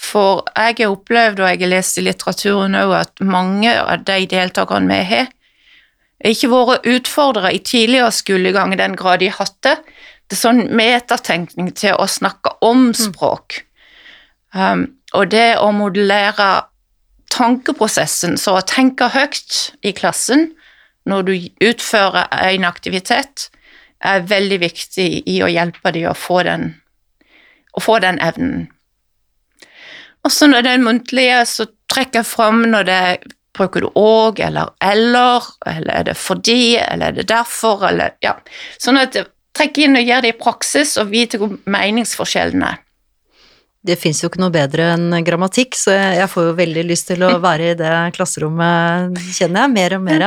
For 0.00 0.44
jeg 0.54 0.76
har 0.78 0.94
opplevd, 0.94 1.40
og 1.40 1.50
jeg 1.50 1.60
har 1.64 1.72
lest 1.72 1.98
i 1.98 2.04
litteraturen 2.06 2.76
òg, 2.78 2.94
at 3.00 3.24
mange 3.24 3.72
av 3.80 4.04
de 4.06 4.28
deltakerne 4.30 4.92
vi 4.92 5.08
har, 5.10 5.32
ikke 6.30 6.50
vært 6.52 6.86
utfordra 6.88 7.50
i 7.52 7.62
tidligere 7.64 8.12
skolegang 8.12 8.74
i 8.74 8.80
den 8.80 8.96
grad 8.96 9.24
de 9.24 9.30
hadde. 9.32 9.56
det. 9.64 9.76
Er 10.30 10.38
sånn 10.38 10.68
metatenkning 10.76 11.72
til 11.74 11.96
å 11.98 12.06
snakke 12.06 12.52
om 12.62 12.92
språk. 12.94 13.64
Um, 14.54 14.86
og 15.14 15.30
det 15.30 15.58
å 15.62 15.70
modellere 15.74 16.50
tankeprosessen, 17.30 18.36
så 18.38 18.58
å 18.58 18.66
tenke 18.66 19.10
høyt 19.14 19.76
i 19.86 19.94
klassen 19.96 20.50
når 21.08 21.26
du 21.26 21.32
utfører 21.70 22.28
en 22.50 22.66
aktivitet, 22.68 23.48
er 24.00 24.24
veldig 24.26 24.60
viktig 24.62 25.08
i 25.28 25.40
å 25.44 25.50
hjelpe 25.50 25.92
dem 25.92 26.08
å 26.10 26.16
få 26.16 26.42
den, 26.46 26.70
å 27.76 27.82
få 27.84 27.98
den 28.02 28.20
evnen. 28.24 28.68
Og 30.24 30.32
så 30.32 30.48
når 30.50 30.64
det 30.64 30.72
er 30.72 30.84
muntlige, 30.84 31.42
så 31.48 31.66
trekker 31.90 32.22
jeg 32.22 32.32
fram 32.32 32.64
når 32.70 32.88
det 32.88 33.02
Bruker 33.60 33.82
du 33.82 33.88
òg, 33.98 34.38
eller 34.46 34.70
eller, 34.78 35.42
eller 35.66 35.90
er 35.90 36.04
det 36.06 36.14
fordi, 36.16 36.78
eller 36.78 37.10
er 37.10 37.16
det 37.16 37.24
derfor, 37.28 37.82
eller 37.88 38.14
ja. 38.22 38.36
Sånn 38.78 38.96
at 39.00 39.18
trekk 39.58 39.80
inn 39.82 39.98
og 39.98 40.06
gjør 40.06 40.22
det 40.22 40.30
i 40.30 40.38
praksis, 40.38 40.94
og 41.02 41.10
vite 41.10 41.40
hvor 41.40 41.56
meningsforskjellen 41.66 42.62
er. 42.62 42.78
Det 43.80 43.96
fins 43.96 44.18
jo 44.20 44.28
ikke 44.28 44.42
noe 44.42 44.52
bedre 44.52 44.90
enn 44.92 45.14
grammatikk, 45.24 45.76
så 45.78 45.94
jeg 45.94 46.28
får 46.28 46.50
jo 46.50 46.56
veldig 46.58 46.82
lyst 46.84 47.08
til 47.08 47.24
å 47.24 47.32
være 47.46 47.70
i 47.72 47.78
det 47.78 47.94
klasserommet, 48.16 49.16
kjenner 49.32 49.64
jeg, 49.64 49.72
mer 49.76 49.96
og 49.96 50.04
mer. 50.04 50.26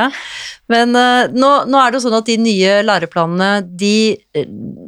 Men 0.72 0.96
uh, 0.98 1.30
nå, 1.30 1.52
nå, 1.70 1.78
er 1.78 1.92
det 1.92 2.00
jo 2.00 2.04
sånn 2.08 2.18
at 2.18 2.30
de 2.30 2.38
nye 2.42 2.80
læreplanene, 2.82 3.50
de, 3.68 3.96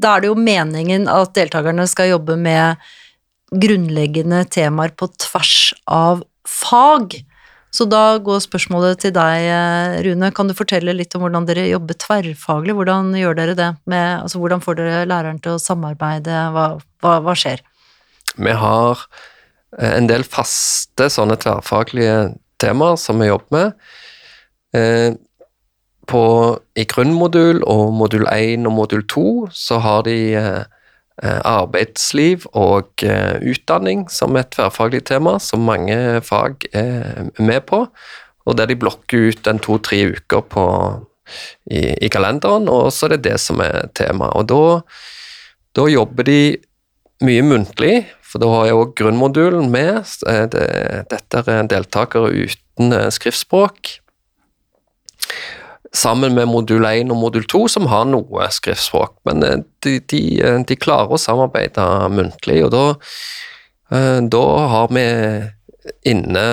da 0.03 0.17
er 0.17 0.25
det 0.25 0.33
jo 0.33 0.39
meningen 0.41 1.07
at 1.13 1.37
deltakerne 1.39 1.87
skal 1.91 2.11
jobbe 2.17 2.39
med 2.41 2.83
grunnleggende 3.55 4.43
temaer 4.51 4.91
på 4.99 5.09
tvers 5.15 5.71
av 5.87 6.27
fag. 6.47 7.15
Så 7.77 7.85
da 7.87 8.17
går 8.25 8.41
spørsmålet 8.41 9.03
til 9.05 9.13
deg, 9.15 9.47
Rune. 10.07 10.31
Kan 10.35 10.49
du 10.49 10.57
fortelle 10.57 10.95
litt 10.97 11.15
om 11.15 11.23
hvordan 11.27 11.47
dere 11.47 11.67
jobber 11.69 11.99
tverrfaglig? 12.01 12.75
Hvordan 12.79 13.13
gjør 13.19 13.37
dere 13.37 13.57
det? 13.59 13.71
Med, 13.91 14.23
altså, 14.23 14.41
hvordan 14.41 14.63
får 14.65 14.79
dere 14.79 15.09
læreren 15.11 15.41
til 15.45 15.55
å 15.55 15.63
samarbeide? 15.63 16.47
Hva, 16.55 16.69
hva, 17.05 17.19
hva 17.27 17.35
skjer? 17.37 17.63
Vi 18.37 18.55
har 18.57 19.07
en 19.83 20.09
del 20.09 20.25
faste 20.25 21.09
sånne 21.13 21.37
tverrfaglige 21.43 22.37
temaer 22.63 22.97
som 23.01 23.21
vi 23.21 23.29
jobber 23.29 23.73
med. 24.73 25.19
På, 26.07 26.23
I 26.79 26.85
grunnmodul 26.89 27.63
og 27.67 27.93
modul 27.97 28.29
1 28.31 28.69
og 28.69 28.75
modul 28.77 29.03
2 29.11 29.27
så 29.57 29.81
har 29.83 30.05
de 30.07 30.19
arbeidsliv 31.25 32.45
og 32.53 33.03
utdanning 33.03 34.07
som 34.13 34.37
et 34.37 34.53
tverrfaglig 34.55 35.03
tema, 35.09 35.39
som 35.41 35.65
mange 35.67 35.97
fag 36.25 36.69
er 36.77 37.27
med 37.41 37.67
på. 37.69 37.87
Og 38.47 38.57
der 38.59 38.71
de 38.71 38.79
blokker 38.79 39.33
ut 39.33 39.51
en 39.51 39.61
to-tre 39.63 40.05
uker 40.15 40.45
på, 40.47 40.67
i, 41.71 41.83
i, 41.99 42.09
kalenderen, 42.13 42.69
og 42.71 42.93
så 42.95 43.09
er 43.09 43.17
det 43.17 43.25
det 43.27 43.39
som 43.43 43.61
er 43.65 43.89
tema. 43.99 44.31
Og 44.39 44.47
da, 44.51 44.61
da 45.75 45.89
jobber 45.91 46.27
de 46.29 46.41
mye 47.27 47.43
muntlig, 47.43 48.05
for 48.37 48.45
da 48.45 48.53
har 48.53 48.67
jeg 48.69 48.77
òg 48.77 48.97
grunnmodulen 49.01 49.71
med. 49.73 50.05
Dette 51.11 51.43
er 51.49 51.71
deltakere 51.71 52.29
uten 52.35 52.93
skriftspråk. 53.15 53.97
Sammen 55.97 56.37
med 56.37 56.51
modul 56.51 56.85
1 56.85 57.09
og 57.15 57.17
modul 57.17 57.47
2, 57.49 57.63
som 57.73 57.89
har 57.89 58.05
noe 58.11 58.51
skriftspråk. 58.53 59.17
Men 59.25 59.65
de, 59.81 59.97
de, 60.13 60.23
de 60.69 60.77
klarer 60.77 61.17
å 61.17 61.21
samarbeide 61.21 61.87
muntlig, 62.13 62.61
og 62.67 62.75
da, 62.75 62.85
da 64.29 64.47
har 64.75 64.93
vi 64.93 65.07
inne 66.05 66.47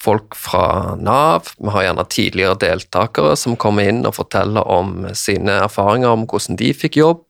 folk 0.00 0.38
fra 0.38 0.94
Nav. 0.96 1.50
Vi 1.58 1.74
har 1.74 1.90
gjerne 1.90 2.06
tidligere 2.08 2.60
deltakere 2.62 3.36
som 3.36 3.58
kommer 3.60 3.90
inn 3.90 4.06
og 4.06 4.16
forteller 4.16 4.64
om 4.70 5.02
sine 5.18 5.60
erfaringer 5.66 6.14
om 6.14 6.24
hvordan 6.30 6.56
de 6.62 6.72
fikk 6.78 7.02
jobb. 7.02 7.26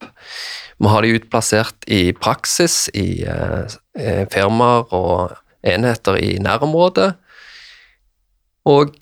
Vi 0.77 0.89
har 0.93 1.03
de 1.03 1.15
utplassert 1.17 1.87
i 1.89 2.11
praksis 2.13 2.87
i 2.95 3.25
eh, 3.25 4.25
firmaer 4.33 4.93
og 4.95 5.37
enheter 5.67 6.19
i 6.21 6.37
nærområdet. 6.43 7.15
Og 8.67 8.93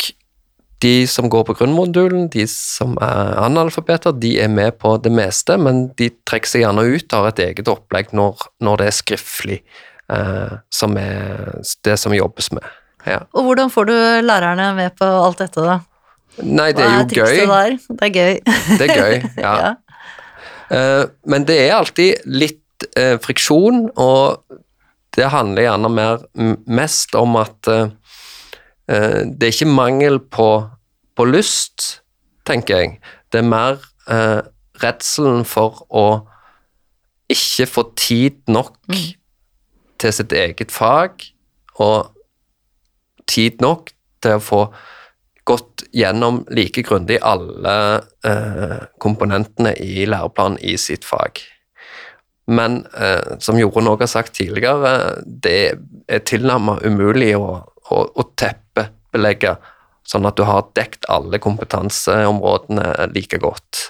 de 0.85 0.95
som 1.09 1.31
går 1.33 1.47
på 1.49 1.57
grunnmodulen, 1.59 2.29
de 2.33 2.45
som 2.51 2.99
er 3.03 3.39
analfabeter, 3.41 4.13
de 4.21 4.35
er 4.45 4.51
med 4.53 4.77
på 4.83 4.97
det 5.03 5.13
meste, 5.15 5.57
men 5.61 5.89
de 5.99 6.11
trekker 6.29 6.51
seg 6.51 6.65
gjerne 6.67 6.85
ut 6.85 7.09
og 7.09 7.19
har 7.25 7.33
et 7.33 7.43
eget 7.49 7.71
opplegg 7.73 8.13
når, 8.17 8.45
når 8.65 8.83
det 8.83 8.91
er 8.91 8.99
skriftlig, 8.99 9.59
eh, 10.13 10.55
som 10.75 10.99
er 11.01 11.57
det 11.89 11.97
som 12.01 12.15
jobbes 12.15 12.53
med. 12.53 12.69
ja. 13.09 13.23
Og 13.33 13.49
hvordan 13.49 13.73
får 13.73 13.91
du 13.91 13.97
lærerne 14.29 14.71
med 14.77 14.95
på 15.01 15.09
alt 15.09 15.41
dette, 15.43 15.65
da? 15.65 15.81
Nei, 16.43 16.73
det 16.75 16.83
Hva 16.83 16.91
er 16.91 16.97
jo 16.99 17.25
gøy. 17.25 17.37
Der? 17.47 17.75
Det 17.89 18.07
er 18.07 18.15
gøy. 18.15 18.39
Det 18.79 18.87
er 18.89 18.95
gøy, 18.99 19.27
ja. 19.47 19.53
Ja. 19.63 19.73
Eh, 20.71 21.05
men 21.29 21.47
det 21.49 21.59
er 21.67 21.77
alltid 21.77 22.25
litt 22.31 22.87
eh, 22.97 23.17
friksjon, 23.23 23.89
og 24.01 24.61
det 25.15 25.31
handler 25.31 25.69
gjerne 25.69 25.91
mer, 25.95 26.25
mest 26.67 27.15
om 27.19 27.37
at 27.41 27.71
eh, 27.71 27.91
det 28.87 29.49
er 29.49 29.53
ikke 29.53 29.71
mangel 29.71 30.19
på, 30.21 30.49
på 31.17 31.29
lyst, 31.29 32.03
tenker 32.47 32.83
jeg. 32.83 32.97
Det 33.33 33.41
er 33.41 33.49
mer 33.49 33.79
eh, 34.11 34.41
redselen 34.83 35.45
for 35.49 35.85
å 35.89 36.07
ikke 37.31 37.67
få 37.71 37.87
tid 37.97 38.43
nok 38.53 38.77
til 40.01 40.13
sitt 40.13 40.35
eget 40.37 40.75
fag, 40.75 41.23
og 41.81 42.11
tid 43.31 43.63
nok 43.65 43.91
til 44.23 44.37
å 44.37 44.43
få 44.43 44.61
gått 45.45 45.85
gjennom 45.93 46.43
like 46.51 46.83
grundig 46.83 47.19
alle 47.23 47.75
eh, 48.25 48.79
komponentene 48.99 49.75
i 49.77 50.07
læreplanen 50.09 50.59
i 50.65 50.77
sitt 50.81 51.05
fag. 51.05 51.43
Men 52.47 52.87
eh, 53.01 53.37
som 53.41 53.59
Jorunn 53.61 53.89
også 53.89 54.03
har 54.03 54.13
sagt 54.13 54.35
tidligere, 54.37 54.95
det 55.25 55.59
er 56.09 56.25
tilnærmet 56.29 56.85
umulig 56.85 57.35
å, 57.37 57.61
å, 57.65 58.03
å 58.05 58.27
teppebelegge 58.37 59.57
sånn 60.05 60.29
at 60.29 60.37
du 60.37 60.45
har 60.45 60.67
dekt 60.77 61.09
alle 61.09 61.41
kompetanseområdene 61.41 63.09
like 63.15 63.41
godt. 63.41 63.89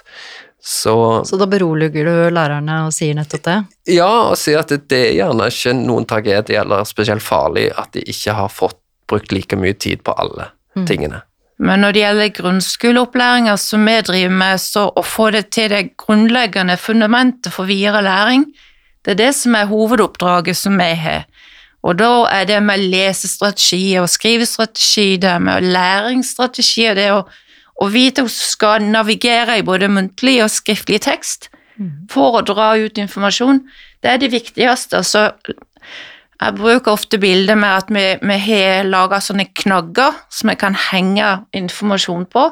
Så 0.65 1.23
Så 1.27 1.37
da 1.37 1.45
beroliger 1.45 2.07
du 2.07 2.33
lærerne 2.33 2.85
og 2.87 2.93
sier 2.95 3.13
nettopp 3.13 3.43
det? 3.45 3.57
ja, 3.93 4.31
og 4.31 4.37
sier 4.39 4.63
at 4.63 4.71
det, 4.71 4.87
det 4.89 5.01
er 5.11 5.17
gjerne 5.19 5.51
ikke 5.51 5.75
noen 5.77 6.07
tragedie 6.09 6.57
eller 6.57 6.87
spesielt 6.89 7.23
farlig 7.23 7.67
at 7.75 7.91
de 7.93 8.01
ikke 8.01 8.33
har 8.39 8.49
fått 8.49 8.79
brukt 9.05 9.35
like 9.35 9.59
mye 9.59 9.75
tid 9.77 10.01
på 10.01 10.15
alle 10.17 10.49
tingene. 10.87 11.21
Men 11.57 11.79
når 11.79 11.95
det 11.95 12.01
gjelder 12.01 12.33
grunnskoleopplæringa 12.35 13.55
som 13.57 13.85
vi 13.87 13.95
driver 14.03 14.33
med, 14.41 14.59
så 14.59 14.89
å 14.91 15.03
få 15.05 15.29
det 15.31 15.45
til 15.55 15.69
det 15.71 15.83
grunnleggende 16.01 16.75
fundamentet 16.77 17.53
for 17.55 17.69
videre 17.69 18.03
læring, 18.03 18.49
det 19.05 19.15
er 19.15 19.21
det 19.21 19.31
som 19.37 19.55
er 19.55 19.69
hovedoppdraget 19.69 20.57
som 20.57 20.77
vi 20.81 20.91
har. 20.99 21.23
Og 21.85 21.99
da 21.99 22.25
er 22.33 22.47
det 22.49 22.61
med 22.65 22.81
lesestrategi 22.81 23.95
og 24.01 24.09
skrivestrategi, 24.09 25.17
det 25.21 25.29
er 25.29 25.43
med 25.43 25.67
læringsstrategi, 25.69 26.87
og 26.89 26.95
det 26.97 27.09
å, 27.13 27.19
å 27.85 27.89
vite 27.93 28.25
hvordan 28.25 28.33
du 28.33 28.47
skal 28.49 28.87
navigere 28.89 29.59
i 29.59 29.65
både 29.65 29.91
muntlig 29.93 30.39
og 30.43 30.51
skriftlig 30.51 31.03
tekst 31.05 31.51
for 32.11 32.39
å 32.39 32.43
dra 32.47 32.73
ut 32.79 32.97
informasjon, 32.97 33.61
det 34.03 34.11
er 34.11 34.19
det 34.21 34.31
viktigste. 34.33 35.03
Så 35.03 35.27
jeg 36.35 36.55
bruker 36.57 36.91
ofte 36.91 37.17
bilder 37.21 37.55
med 37.55 37.71
at 37.71 37.91
vi, 37.93 38.05
vi 38.19 38.37
har 38.47 38.87
laga 38.87 39.21
sånne 39.23 39.47
knagger 39.55 40.17
som 40.33 40.51
vi 40.51 40.57
kan 40.59 40.75
henge 40.89 41.29
informasjon 41.55 42.25
på. 42.31 42.49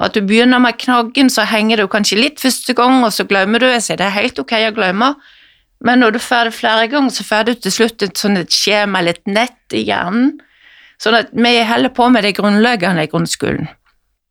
Og 0.00 0.06
at 0.06 0.16
du 0.16 0.24
begynner 0.24 0.62
med 0.62 0.78
knaggen, 0.80 1.28
så 1.28 1.44
henger 1.44 1.82
du 1.82 1.90
kanskje 1.92 2.20
litt 2.22 2.40
første 2.40 2.72
gang, 2.76 3.02
og 3.04 3.12
så 3.12 3.26
glemmer 3.28 3.60
du. 3.60 3.68
Jeg 3.68 3.84
sier 3.84 4.00
det 4.00 4.08
er 4.08 4.16
helt 4.16 4.40
ok 4.40 4.54
å 4.70 4.76
glemme, 4.76 5.10
men 5.84 6.00
når 6.00 6.16
du 6.16 6.20
får 6.24 6.48
det 6.48 6.56
flere 6.56 6.88
ganger, 6.92 7.12
så 7.12 7.24
får 7.24 7.44
du 7.48 7.52
til 7.56 7.74
slutt 7.74 8.04
et 8.04 8.20
sånt 8.20 8.40
et 8.40 8.52
skjema 8.52 9.00
eller 9.00 9.18
et 9.18 9.28
nett 9.28 9.76
i 9.76 9.84
hjernen. 9.84 10.38
Sånn 11.00 11.16
at 11.16 11.30
vi 11.32 11.52
holder 11.64 11.92
på 11.96 12.08
med 12.12 12.24
det 12.24 12.34
grunnleggende 12.36 13.04
i 13.04 13.12
grunnskolen. 13.12 13.68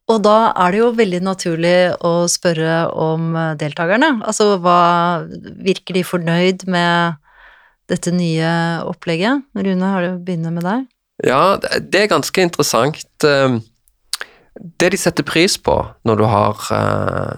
Og 0.10 0.22
da 0.26 0.52
er 0.58 0.74
det 0.74 0.82
jo 0.82 0.92
veldig 0.98 1.22
naturlig 1.22 1.78
å 2.06 2.14
spørre 2.30 2.88
om 2.98 3.34
deltakerne. 3.62 4.16
Altså 4.26 4.56
hva 4.62 4.82
Virker 5.62 5.98
de 5.98 6.06
fornøyd 6.06 6.66
med 6.70 7.18
dette 7.90 8.14
nye 8.14 8.50
opplegget? 8.88 9.44
Rune, 9.58 9.92
har 9.94 10.06
du 10.06 10.24
begynner 10.24 10.54
med 10.56 10.66
deg? 10.68 10.88
Ja, 11.28 11.58
det 11.60 12.06
er 12.06 12.12
ganske 12.14 12.42
interessant. 12.46 13.06
Eh, 13.28 13.60
Det 14.80 14.90
de 14.92 14.98
setter 15.00 15.24
pris 15.24 15.58
på 15.58 15.74
når 16.04 16.16
du 16.20 16.24
har 16.28 16.64
eh, 16.76 17.38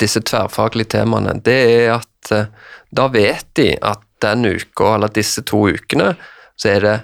disse 0.00 0.20
tverrfaglige 0.24 0.94
temaene, 0.96 1.34
det 1.44 1.56
er 1.72 1.90
at 1.98 2.30
eh, 2.32 2.46
da 2.94 3.08
vet 3.12 3.46
de 3.58 3.74
at 3.84 4.00
den 4.24 4.46
uka, 4.46 4.94
eller 4.94 5.12
disse 5.12 5.42
to 5.44 5.66
ukene, 5.68 6.14
så 6.56 6.68
er 6.72 6.80
det 6.80 6.94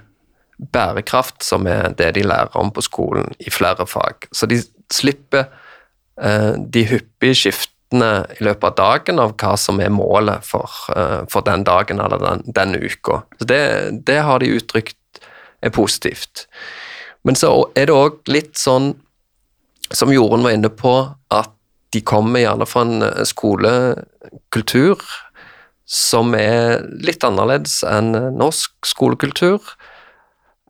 bærekraft 0.72 1.44
som 1.44 1.66
er 1.68 1.92
det 1.96 2.14
de 2.16 2.22
lærer 2.24 2.57
om 2.57 2.70
på 2.72 2.81
skolen 2.85 3.29
i 3.40 3.50
flere 3.53 3.85
fag. 3.88 4.29
Så 4.33 4.46
de 4.48 4.62
slipper 4.92 5.48
eh, 6.20 6.55
de 6.57 6.87
hyppige 6.88 7.35
skiftene 7.42 7.76
i 7.98 8.44
løpet 8.44 8.64
av 8.68 8.76
dagen 8.79 9.18
av 9.18 9.35
hva 9.40 9.57
som 9.59 9.81
er 9.83 9.90
målet 9.90 10.46
for, 10.46 10.70
eh, 10.94 11.24
for 11.31 11.42
den 11.42 11.64
dagen 11.66 12.00
eller 12.00 12.22
den, 12.22 12.44
den 12.46 12.76
uka. 12.79 13.22
Så 13.38 13.48
det, 13.50 13.62
det 14.07 14.20
har 14.22 14.38
de 14.38 14.53
uttrykt 14.61 14.96
er 15.62 15.72
positivt. 15.74 16.46
Men 17.26 17.37
så 17.37 17.50
er 17.76 17.90
det 17.90 17.96
òg 17.96 18.20
litt 18.31 18.55
sånn, 18.57 18.94
som 19.90 20.12
Jorunn 20.14 20.46
var 20.46 20.55
inne 20.55 20.70
på, 20.70 20.94
at 21.35 21.50
de 21.90 22.00
kommer 22.07 22.44
gjerne 22.44 22.68
fra 22.70 22.85
en 22.87 23.03
eh, 23.03 23.24
skolekultur 23.26 25.03
som 25.90 26.37
er 26.38 26.85
litt 27.03 27.24
annerledes 27.26 27.81
enn 27.83 28.14
norsk 28.38 28.87
skolekultur. 28.87 29.59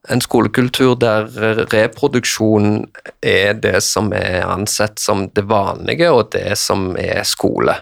En 0.08 0.22
skolekultur 0.24 0.94
der 0.96 1.26
reproduksjon 1.68 2.86
er 3.20 3.58
det 3.60 3.82
som 3.84 4.12
er 4.16 4.46
ansett 4.48 4.98
som 5.02 5.26
det 5.36 5.44
vanlige, 5.50 6.08
og 6.08 6.30
det 6.32 6.56
som 6.56 6.94
er 6.96 7.20
skole. 7.28 7.74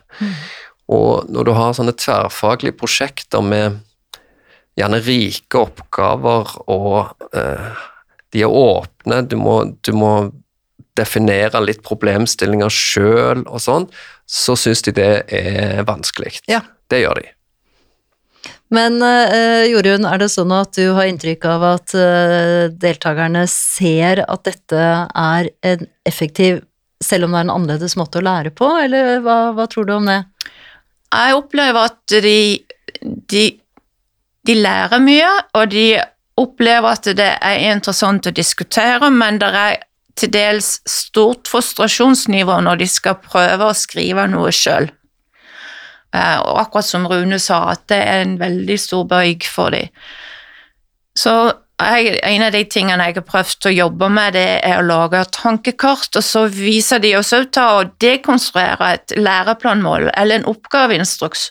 Og 0.90 1.28
når 1.30 1.46
du 1.46 1.52
har 1.54 1.76
sånne 1.76 1.94
tverrfaglige 1.94 2.74
prosjekter 2.80 3.44
med 3.44 3.78
gjerne 4.78 4.98
rike 5.04 5.62
oppgaver, 5.62 6.56
og 6.66 7.14
eh, 7.36 7.70
de 8.34 8.42
er 8.42 8.58
åpne, 8.66 9.22
du 9.28 9.36
må, 9.38 9.56
du 9.84 9.92
må 9.94 10.12
definere 10.98 11.62
litt 11.62 11.84
problemstillinger 11.86 12.72
sjøl 12.72 13.44
og 13.46 13.62
sånn, 13.62 13.86
så 14.26 14.56
syns 14.58 14.82
de 14.86 14.94
det 14.98 15.12
er 15.30 15.86
vanskelig. 15.88 16.40
Ja. 16.50 16.64
Det 16.88 17.02
gjør 17.02 17.20
de. 17.20 17.26
Men 18.74 19.00
uh, 19.00 19.64
Jorunn, 19.68 20.04
er 20.04 20.20
det 20.20 20.28
sånn 20.32 20.52
at 20.52 20.76
du 20.76 20.90
har 20.96 21.08
inntrykk 21.08 21.46
av 21.48 21.64
at 21.70 21.94
uh, 21.96 22.68
deltakerne 22.68 23.46
ser 23.48 24.24
at 24.26 24.44
dette 24.44 24.88
er 25.08 25.48
en 25.64 25.86
effektiv, 26.08 26.60
selv 27.04 27.28
om 27.28 27.32
det 27.32 27.40
er 27.40 27.46
en 27.46 27.54
annerledes 27.54 27.96
måte 27.96 28.20
å 28.20 28.26
lære 28.26 28.52
på, 28.52 28.68
eller 28.84 29.22
hva, 29.24 29.38
hva 29.56 29.68
tror 29.72 29.88
du 29.88 29.94
om 29.96 30.10
det? 30.10 30.20
Jeg 31.08 31.38
opplever 31.38 31.88
at 31.88 32.16
de, 32.20 32.38
de, 33.32 33.44
de 34.44 34.56
lærer 34.58 35.00
mye, 35.00 35.32
og 35.56 35.72
de 35.72 35.88
opplever 36.38 36.92
at 36.92 37.08
det 37.18 37.30
er 37.40 37.64
interessant 37.72 38.28
å 38.28 38.34
diskutere, 38.34 39.08
men 39.10 39.40
det 39.40 39.48
er 39.48 39.78
til 40.18 40.32
dels 40.34 40.78
stort 40.88 41.48
frustrasjonsnivå 41.50 42.60
når 42.66 42.82
de 42.82 42.88
skal 42.90 43.18
prøve 43.22 43.70
å 43.70 43.76
skrive 43.76 44.26
noe 44.30 44.52
sjøl. 44.54 44.90
Og 46.16 46.60
akkurat 46.62 46.88
som 46.88 47.06
Rune 47.06 47.38
sa, 47.42 47.66
at 47.74 47.88
det 47.92 47.98
er 48.00 48.24
en 48.24 48.38
veldig 48.40 48.78
stor 48.80 49.04
bøyg 49.08 49.44
for 49.44 49.74
dem. 49.74 49.90
Så 51.18 51.34
jeg, 51.78 52.16
en 52.26 52.42
av 52.42 52.54
de 52.54 52.64
tingene 52.66 53.04
jeg 53.06 53.18
har 53.20 53.26
prøvd 53.26 53.68
å 53.70 53.74
jobbe 53.74 54.08
med, 54.10 54.34
det 54.34 54.46
er 54.66 54.80
å 54.80 54.86
lage 54.86 55.20
tankekart, 55.34 56.16
og 56.18 56.24
så 56.26 56.46
viser 56.50 57.02
de 57.02 57.14
oss 57.18 57.32
også 57.36 57.50
til 57.54 57.76
å 57.76 57.84
dekonstruere 58.02 58.94
et 58.96 59.14
læreplanmål 59.18 60.10
eller 60.14 60.40
en 60.40 60.48
oppgaveinstruks. 60.50 61.50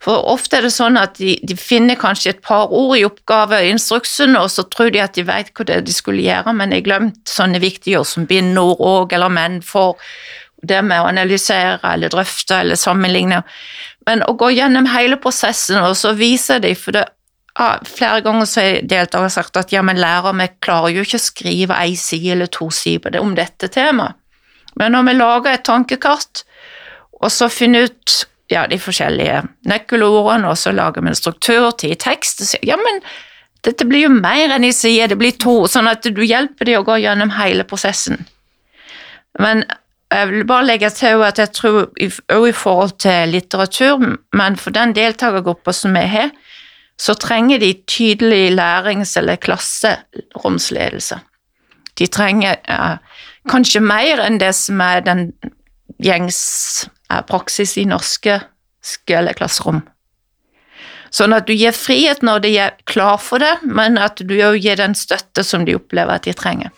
For 0.00 0.28
ofte 0.30 0.60
er 0.60 0.64
det 0.68 0.72
sånn 0.72 0.96
at 0.96 1.16
de, 1.18 1.34
de 1.42 1.56
finner 1.58 1.98
kanskje 1.98 2.36
et 2.36 2.42
par 2.44 2.70
ord 2.70 2.94
i 2.96 3.04
oppgaveinstruksen, 3.04 4.38
og 4.38 4.46
så 4.54 4.64
tror 4.70 4.92
de 4.94 5.02
at 5.02 5.18
de 5.18 5.26
vet 5.26 5.50
hva 5.52 5.66
det 5.66 5.76
er 5.76 5.84
de 5.84 5.94
skulle 5.94 6.24
gjøre, 6.24 6.54
men 6.54 6.70
de 6.70 6.78
har 6.78 6.86
glemt 6.86 7.22
sånne 7.28 7.60
viktige 7.62 8.00
ord 8.00 8.08
som 8.08 8.28
bindord 8.30 8.78
og 8.78 9.16
eller 9.16 9.32
men 9.32 9.58
for 9.66 9.98
det 10.62 10.80
med 10.82 11.02
å 11.02 11.08
analysere 11.10 11.78
eller 11.86 12.10
drøfte 12.12 12.62
eller 12.62 12.78
sammenligne. 12.78 13.42
Men 14.08 14.24
å 14.26 14.34
gå 14.38 14.50
gjennom 14.56 14.88
hele 14.90 15.18
prosessen, 15.20 15.78
og 15.84 15.96
så 15.98 16.14
viser 16.18 16.62
de, 16.64 16.74
for 16.78 16.96
det 16.96 17.04
ja, 17.58 17.72
flere 17.86 18.22
ganger 18.22 18.46
så 18.46 18.62
har 18.62 18.80
deltakere 18.86 19.34
sagt 19.34 19.58
at 19.58 19.72
ja, 19.74 19.82
men 19.82 20.00
lærer, 20.00 20.36
vi 20.38 20.48
klarer 20.62 20.94
jo 20.94 21.04
ikke 21.06 21.18
å 21.18 21.26
skrive 21.26 21.78
ei 21.78 21.96
side 21.98 22.36
eller 22.36 22.50
to 22.54 22.70
sider 22.74 23.18
om 23.20 23.34
dette 23.38 23.70
temaet. 23.74 24.18
Men 24.78 24.94
når 24.94 25.06
vi 25.08 25.14
lager 25.16 25.56
et 25.56 25.64
tankekart, 25.66 26.44
og 27.18 27.32
så 27.34 27.48
finner 27.50 27.88
ut 27.88 28.12
ja, 28.52 28.62
de 28.70 28.78
forskjellige 28.78 29.40
nøkkelordene, 29.68 30.52
og 30.52 30.58
så 30.60 30.70
lager 30.72 31.02
vi 31.02 31.10
en 31.10 31.18
struktur 31.18 31.72
til 31.80 31.96
tekst, 31.98 32.44
og 32.46 32.68
ja, 32.68 32.78
men 32.78 33.02
dette 33.66 33.88
blir 33.88 34.06
jo 34.06 34.14
mer 34.14 34.54
enn 34.54 34.68
ei 34.68 34.72
side, 34.72 35.10
det 35.10 35.18
blir 35.18 35.34
to, 35.34 35.64
sånn 35.66 35.90
at 35.90 36.06
du 36.06 36.22
hjelper 36.22 36.68
dem 36.68 36.78
å 36.78 36.86
gå 36.86 37.00
gjennom 37.02 37.34
hele 37.40 37.66
prosessen. 37.66 38.22
Men 39.42 39.64
jeg 40.10 40.28
vil 40.30 40.46
bare 40.48 40.66
legge 40.66 40.90
til 40.90 41.22
at 41.26 41.38
jeg 41.38 41.52
tror 41.52 41.90
òg 42.32 42.46
i 42.48 42.52
forhold 42.56 42.94
til 43.02 43.28
litteratur, 43.34 44.00
men 44.32 44.56
for 44.56 44.72
den 44.72 44.94
deltakergruppa 44.96 45.72
som 45.72 45.96
vi 45.96 46.06
har, 46.08 46.30
så 46.98 47.14
trenger 47.14 47.58
de 47.58 47.74
tydelig 47.86 48.52
lærings- 48.56 49.16
eller 49.18 49.36
klasseromsledelse. 49.36 51.20
De 51.98 52.06
trenger 52.06 52.56
eh, 52.68 52.96
kanskje 53.48 53.80
mer 53.80 54.24
enn 54.24 54.40
det 54.40 54.54
som 54.54 54.80
er 54.80 55.04
den 55.06 55.32
gjengs 56.02 56.88
praksis 57.28 57.76
i 57.78 57.84
norske 57.88 58.40
skoleklasserom. 58.84 59.82
Sånn 61.14 61.32
at 61.32 61.46
du 61.48 61.54
gir 61.56 61.72
frihet 61.72 62.22
når 62.22 62.42
de 62.44 62.54
er 62.60 62.76
klar 62.88 63.16
for 63.22 63.40
det, 63.42 63.54
men 63.64 63.96
at 64.00 64.20
du 64.20 64.34
òg 64.44 64.58
gir 64.60 64.76
den 64.80 64.96
støtte 64.98 65.44
som 65.44 65.64
de 65.64 65.76
opplever 65.78 66.18
at 66.18 66.28
de 66.28 66.36
trenger. 66.36 66.72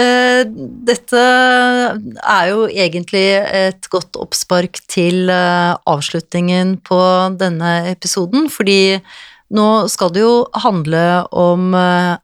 Dette 0.00 1.20
er 1.20 2.48
jo 2.50 2.64
egentlig 2.66 3.26
et 3.44 3.88
godt 3.92 4.16
oppspark 4.20 4.80
til 4.90 5.30
eh, 5.30 5.74
avslutningen 5.88 6.78
på 6.86 6.98
denne 7.38 7.74
episoden, 7.92 8.48
fordi 8.50 8.98
nå 9.52 9.68
skal 9.92 10.14
det 10.14 10.24
jo 10.24 10.36
handle 10.64 11.04
om, 11.30 11.74
eh, 11.76 12.16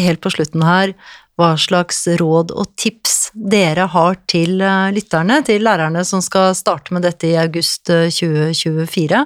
helt 0.00 0.22
på 0.24 0.32
slutten 0.32 0.64
her, 0.64 0.94
hva 1.40 1.54
slags 1.60 2.04
råd 2.20 2.52
og 2.52 2.72
tips 2.80 3.30
dere 3.32 3.86
har 3.88 4.16
til 4.28 4.60
lytterne, 4.92 5.38
til 5.44 5.64
lærerne 5.64 6.02
som 6.04 6.20
skal 6.24 6.52
starte 6.56 6.92
med 6.92 7.06
dette 7.06 7.30
i 7.30 7.38
august 7.40 7.88
2024. 7.88 9.24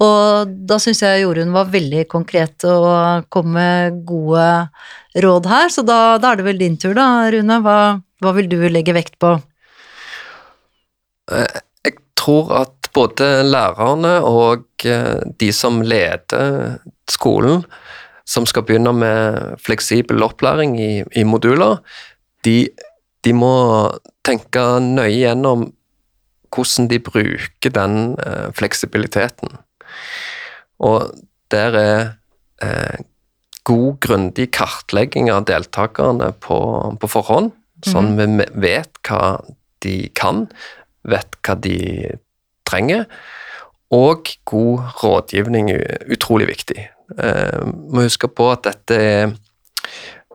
Og 0.00 0.52
da 0.68 0.78
syns 0.80 1.02
jeg 1.04 1.24
Jorunn 1.24 1.52
var 1.52 1.72
veldig 1.72 2.06
konkret 2.08 2.64
og 2.64 3.26
kom 3.32 3.50
med 3.58 3.98
gode 4.08 4.46
råd 5.20 5.48
her, 5.50 5.72
så 5.72 5.84
da, 5.84 6.16
da 6.22 6.32
er 6.32 6.40
det 6.40 6.46
vel 6.46 6.62
din 6.62 6.78
tur, 6.80 6.94
da, 6.96 7.28
Rune. 7.32 7.58
Hva, 7.64 7.78
hva, 8.24 8.32
vil 8.38 8.48
du 8.48 8.56
legge 8.72 8.94
vekt 8.96 9.18
på? 9.20 9.34
Eh, 11.32 11.58
jeg 11.84 11.98
tror 12.16 12.54
at 12.62 12.88
både 12.96 13.28
lærerne 13.44 14.14
og 14.24 14.86
eh, 14.88 15.20
de 15.40 15.50
som 15.52 15.82
leder 15.84 16.78
skolen, 17.10 17.66
som 18.24 18.46
skal 18.48 18.64
begynne 18.64 18.94
med 18.96 19.60
fleksibel 19.60 20.24
opplæring 20.24 20.78
i, 20.80 20.92
i 21.20 21.26
moduler, 21.28 21.82
de, 22.46 22.64
de 23.26 23.36
må 23.36 23.52
tenke 24.24 24.62
nøye 24.80 25.18
gjennom 25.18 25.68
hvordan 26.52 26.88
de 26.88 27.00
bruker 27.00 27.72
den 27.74 28.14
eh, 28.24 28.48
fleksibiliteten. 28.56 29.56
Og 30.82 31.12
der 31.52 31.78
er 31.78 32.00
eh, 32.64 33.02
god, 33.68 33.98
grundig 34.02 34.50
kartlegging 34.56 35.30
av 35.32 35.46
deltakerne 35.50 36.32
på, 36.42 36.58
på 36.98 37.10
forhånd, 37.10 37.52
sånn 37.86 38.14
mm. 38.16 38.20
vi 38.40 38.48
vet 38.68 39.02
hva 39.06 39.36
de 39.82 39.96
kan, 40.18 40.46
vet 41.08 41.38
hva 41.42 41.56
de 41.58 41.78
trenger. 42.68 43.06
Og 43.92 44.32
god 44.48 44.98
rådgivning 45.02 45.70
er 45.74 46.02
utrolig 46.14 46.48
viktig. 46.48 46.86
Eh, 47.18 47.62
må 47.92 48.06
huske 48.06 48.30
på 48.32 48.52
at 48.54 48.68
dette 48.70 48.98
er 48.98 49.34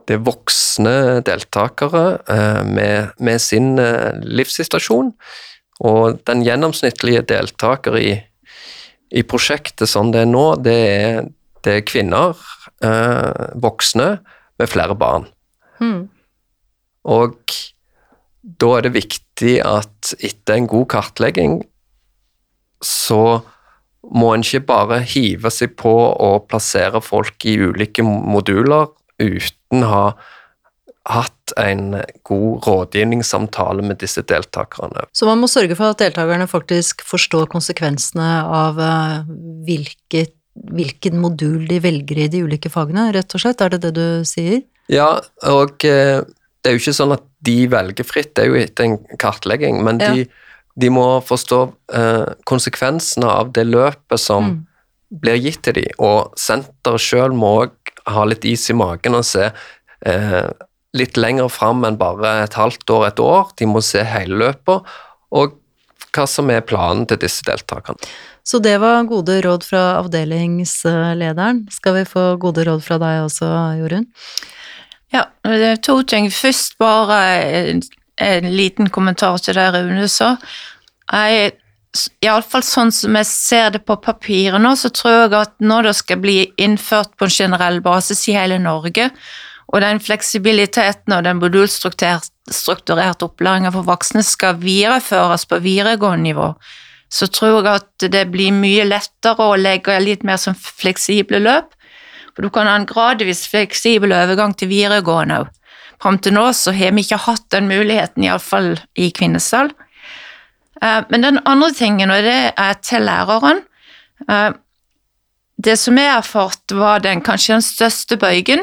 det 0.08 0.16
er 0.16 0.24
voksne 0.24 1.20
deltakere 1.26 2.04
eh, 2.32 2.62
med, 2.64 3.10
med, 3.20 3.42
sin 3.44 3.74
eh, 3.82 4.16
livssituasjon, 4.24 5.12
og 5.84 6.22
den 6.26 6.44
gjennomsnittlige 6.46 7.26
deltaker 7.28 7.98
i 8.00 8.14
i 9.10 9.24
prosjektet 9.24 9.88
sånn 9.88 10.12
det 10.12 10.24
er 10.24 10.30
nå, 10.30 10.44
det 10.60 10.76
er, 10.76 11.28
det 11.64 11.74
er 11.78 11.86
kvinner, 11.88 12.38
eh, 12.84 13.48
voksne, 13.60 14.18
med 14.58 14.70
flere 14.70 14.96
barn. 14.98 15.28
Mm. 15.78 16.08
Og 17.08 17.36
da 18.42 18.70
er 18.76 18.86
det 18.86 18.96
viktig 18.96 19.58
at 19.62 20.14
etter 20.18 20.58
en 20.58 20.66
god 20.70 20.88
kartlegging, 20.94 21.60
så 22.82 23.40
må 24.08 24.32
en 24.32 24.44
ikke 24.44 24.64
bare 24.68 25.00
hive 25.06 25.50
seg 25.52 25.74
på 25.78 25.92
å 25.92 26.30
plassere 26.48 27.00
folk 27.04 27.44
i 27.48 27.58
ulike 27.60 28.04
moduler 28.06 28.90
uten 29.18 29.84
å 29.84 29.92
ha 29.92 30.04
en 31.56 32.00
god 32.28 32.66
rådgivningssamtale 32.66 33.84
med 33.86 34.00
disse 34.02 34.22
deltakerne. 34.26 35.06
Så 35.16 35.28
man 35.28 35.40
må 35.40 35.50
sørge 35.50 35.76
for 35.78 35.92
at 35.92 36.02
deltakerne 36.02 36.48
faktisk 36.50 37.04
forstår 37.06 37.48
konsekvensene 37.52 38.30
av 38.44 38.80
eh, 38.82 39.30
hvilket, 39.68 40.34
hvilken 40.74 41.20
modul 41.22 41.68
de 41.70 41.80
velger 41.84 42.24
i 42.24 42.32
de 42.32 42.42
ulike 42.46 42.72
fagene, 42.72 43.10
rett 43.14 43.34
og 43.34 43.44
slett? 43.44 43.62
Er 43.64 43.76
det 43.76 43.84
det 43.86 43.94
du 43.98 44.26
sier? 44.28 44.62
Ja, 44.92 45.18
og 45.48 45.84
eh, 45.84 46.20
det 46.24 46.70
er 46.70 46.76
jo 46.76 46.82
ikke 46.82 46.96
sånn 46.96 47.16
at 47.16 47.24
de 47.44 47.58
velger 47.70 48.06
fritt, 48.06 48.34
det 48.34 48.44
er 48.44 48.50
jo 48.50 48.60
etter 48.60 48.88
en 48.88 48.96
kartlegging, 49.20 49.82
men 49.86 50.00
ja. 50.02 50.10
de, 50.14 50.26
de, 50.80 50.90
må 50.92 51.06
forstå 51.24 51.60
eh, 51.94 52.24
konsekvensene 52.48 53.28
av 53.30 53.52
det 53.56 53.66
løpet 53.68 54.20
som 54.20 54.50
mm. 54.50 54.56
blir 55.22 55.38
gitt 55.44 55.62
til 55.68 55.78
dem, 55.78 55.92
og 56.02 56.34
senteret 56.40 57.04
sjøl 57.04 57.36
må 57.36 57.54
òg 57.64 57.92
ha 58.08 58.24
litt 58.26 58.46
is 58.48 58.64
i 58.72 58.76
magen 58.76 59.18
og 59.18 59.26
se 59.28 59.48
eh, 59.48 60.48
litt 60.96 61.18
lenger 61.20 61.50
fram 61.52 61.84
enn 61.84 61.98
bare 62.00 62.38
et 62.44 62.56
halvt 62.58 62.90
år, 62.94 63.06
et 63.10 63.22
år. 63.22 63.50
De 63.60 63.68
må 63.68 63.82
se 63.84 64.04
hele 64.06 64.38
løpet, 64.40 64.88
og 65.34 65.58
hva 66.14 66.24
som 66.30 66.50
er 66.50 66.64
planen 66.66 67.04
til 67.08 67.20
disse 67.20 67.44
deltakerne. 67.46 68.00
Så 68.48 68.62
det 68.64 68.78
var 68.80 69.04
gode 69.10 69.42
råd 69.44 69.66
fra 69.68 69.82
avdelingslederen. 69.98 71.66
Skal 71.72 71.98
vi 71.98 72.06
få 72.08 72.30
gode 72.40 72.64
råd 72.64 72.80
fra 72.86 72.96
deg 73.02 73.26
også, 73.26 73.48
Jorunn? 73.76 74.06
Ja, 75.12 75.26
det 75.44 75.72
er 75.74 75.80
to 75.84 76.00
ting. 76.08 76.30
Først 76.32 76.78
bare 76.80 77.18
en, 77.44 77.82
en 78.24 78.48
liten 78.48 78.88
kommentar 78.92 79.36
til 79.44 79.58
det 79.58 79.68
Rune 79.76 80.08
sa. 80.12 80.36
Jeg 81.12 81.56
Iallfall 82.22 82.62
sånn 82.62 82.90
som 82.92 83.16
jeg 83.16 83.26
ser 83.26 83.70
det 83.74 83.80
på 83.88 83.96
papiret 84.04 84.60
nå, 84.60 84.74
så 84.76 84.90
tror 84.92 85.14
jeg 85.14 85.36
at 85.38 85.54
når 85.64 85.88
det 85.88 85.94
skal 85.98 86.20
bli 86.20 86.36
innført 86.60 87.14
på 87.18 87.26
en 87.26 87.32
generell 87.32 87.80
basis 87.84 88.26
i 88.28 88.36
hele 88.36 88.58
Norge, 88.60 89.08
og 89.68 89.82
den 89.84 90.00
fleksibiliteten 90.00 91.12
og 91.12 91.24
den 91.26 91.40
modulstrukturerte 91.42 93.26
opplæringa 93.26 93.72
for 93.74 93.84
voksne 93.88 94.22
skal 94.24 94.60
videreføres 94.62 95.44
på 95.48 95.60
videregående 95.64 96.30
nivå, 96.30 96.52
så 97.12 97.28
tror 97.28 97.58
jeg 97.58 97.74
at 97.74 98.06
det 98.12 98.24
blir 98.32 98.52
mye 98.52 98.86
lettere 98.88 99.44
å 99.44 99.58
legge 99.60 99.96
litt 100.00 100.24
mer 100.24 100.40
som 100.40 100.56
fleksible 100.56 101.40
løp. 101.44 101.74
For 102.32 102.46
du 102.46 102.52
kan 102.54 102.68
ha 102.70 102.76
en 102.78 102.88
gradvis 102.88 103.46
fleksibel 103.50 104.12
overgang 104.14 104.54
til 104.56 104.70
videregående 104.72 105.42
òg. 105.42 105.52
Fram 105.98 106.20
til 106.22 106.36
nå 106.36 106.44
så 106.54 106.72
har 106.76 106.92
vi 106.94 107.02
ikke 107.02 107.18
hatt 107.24 107.48
den 107.50 107.66
muligheten, 107.66 108.22
iallfall 108.24 108.76
i 108.94 109.08
Kvinesdal. 109.10 109.72
Eh, 110.80 111.00
men 111.10 111.26
den 111.26 111.40
andre 111.44 111.72
tingen, 111.74 112.12
og 112.14 112.22
det 112.22 112.52
er 112.54 112.76
til 112.86 113.02
læreren 113.02 113.64
eh, 114.30 114.52
Det 115.58 115.74
som 115.74 115.98
jeg 115.98 116.12
har 116.12 116.22
fått, 116.22 116.70
var 116.70 117.02
den 117.02 117.18
kanskje 117.26 117.56
den 117.56 117.64
største 117.66 118.16
bøygen 118.16 118.62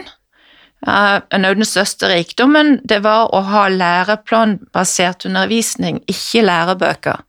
Uh, 0.85 1.17
den 1.33 1.65
største 1.65 2.11
rikdommen 2.11 2.75
det 2.85 2.99
var 3.01 3.31
å 3.33 3.41
ha 3.47 3.63
læreplanbasert 3.73 5.25
undervisning, 5.25 6.03
ikke 6.05 6.45
lærebøker. 6.45 7.23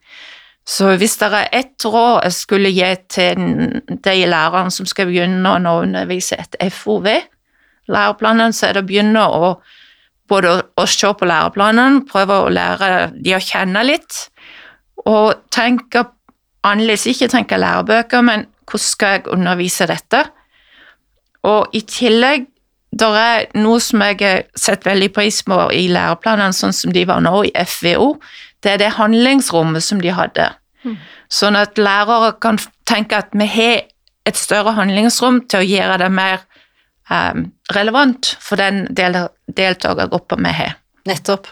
Så 0.67 0.97
hvis 0.99 1.15
det 1.21 1.31
er 1.31 1.49
ett 1.55 1.85
råd 1.87 2.25
jeg 2.27 2.35
skulle 2.35 2.73
gi 2.75 2.91
til 3.09 3.43
de 4.03 4.15
lærerne 4.27 4.73
som 4.75 4.89
skal 4.89 5.09
begynne 5.09 5.55
å 5.71 5.81
undervise 5.85 6.37
etter 6.43 6.73
FOV, 6.75 7.07
læreplanen, 7.87 8.53
så 8.53 8.69
er 8.69 8.77
det 8.77 8.83
å 8.83 8.89
begynne 8.89 9.23
å 9.25 9.53
både 10.29 10.57
å 10.75 10.87
se 10.91 11.13
på 11.15 11.29
læreplanen, 11.29 12.01
prøve 12.09 12.41
å 12.43 12.51
lære 12.51 13.13
de 13.15 13.37
å 13.37 13.43
kjenne 13.43 13.85
litt, 13.87 14.27
og 15.07 15.47
tenke 15.55 16.03
annerledes, 16.67 17.07
ikke 17.13 17.31
tenke 17.31 17.61
lærebøker, 17.63 18.25
men 18.27 18.49
hvordan 18.67 18.89
skal 18.89 19.15
jeg 19.15 19.27
undervise 19.37 19.87
dette? 19.87 20.25
Og 21.47 21.77
i 21.79 21.85
tillegg 21.87 22.49
det 22.97 23.09
er 23.21 23.47
noe 23.59 23.81
som 23.83 24.03
jeg 24.05 24.21
har 24.23 24.45
sett 24.59 24.87
veldig 24.87 25.11
pris 25.17 25.43
på 25.47 25.59
i 25.75 25.87
læreplanene, 25.93 26.55
sånn 26.57 26.75
som 26.77 26.95
de 26.95 27.05
var 27.09 27.23
nå 27.25 27.43
i 27.49 27.53
FVO. 27.57 28.15
Det 28.65 28.77
er 28.77 28.83
det 28.83 28.95
handlingsrommet 28.97 29.85
som 29.85 30.01
de 30.03 30.15
hadde. 30.15 30.49
Mm. 30.87 30.97
Sånn 31.33 31.59
at 31.59 31.81
lærere 31.81 32.33
kan 32.43 32.61
tenke 32.89 33.19
at 33.19 33.35
vi 33.37 33.49
har 33.51 33.85
et 34.27 34.39
større 34.39 34.75
handlingsrom 34.79 35.43
til 35.51 35.63
å 35.63 35.67
gjøre 35.67 36.01
det 36.03 36.11
mer 36.15 36.41
um, 37.11 37.51
relevant 37.75 38.33
for 38.43 38.59
den 38.61 38.87
del 38.95 39.27
deltakergruppa 39.47 40.39
vi 40.41 40.57
har. 40.63 40.75
Nettopp. 41.07 41.51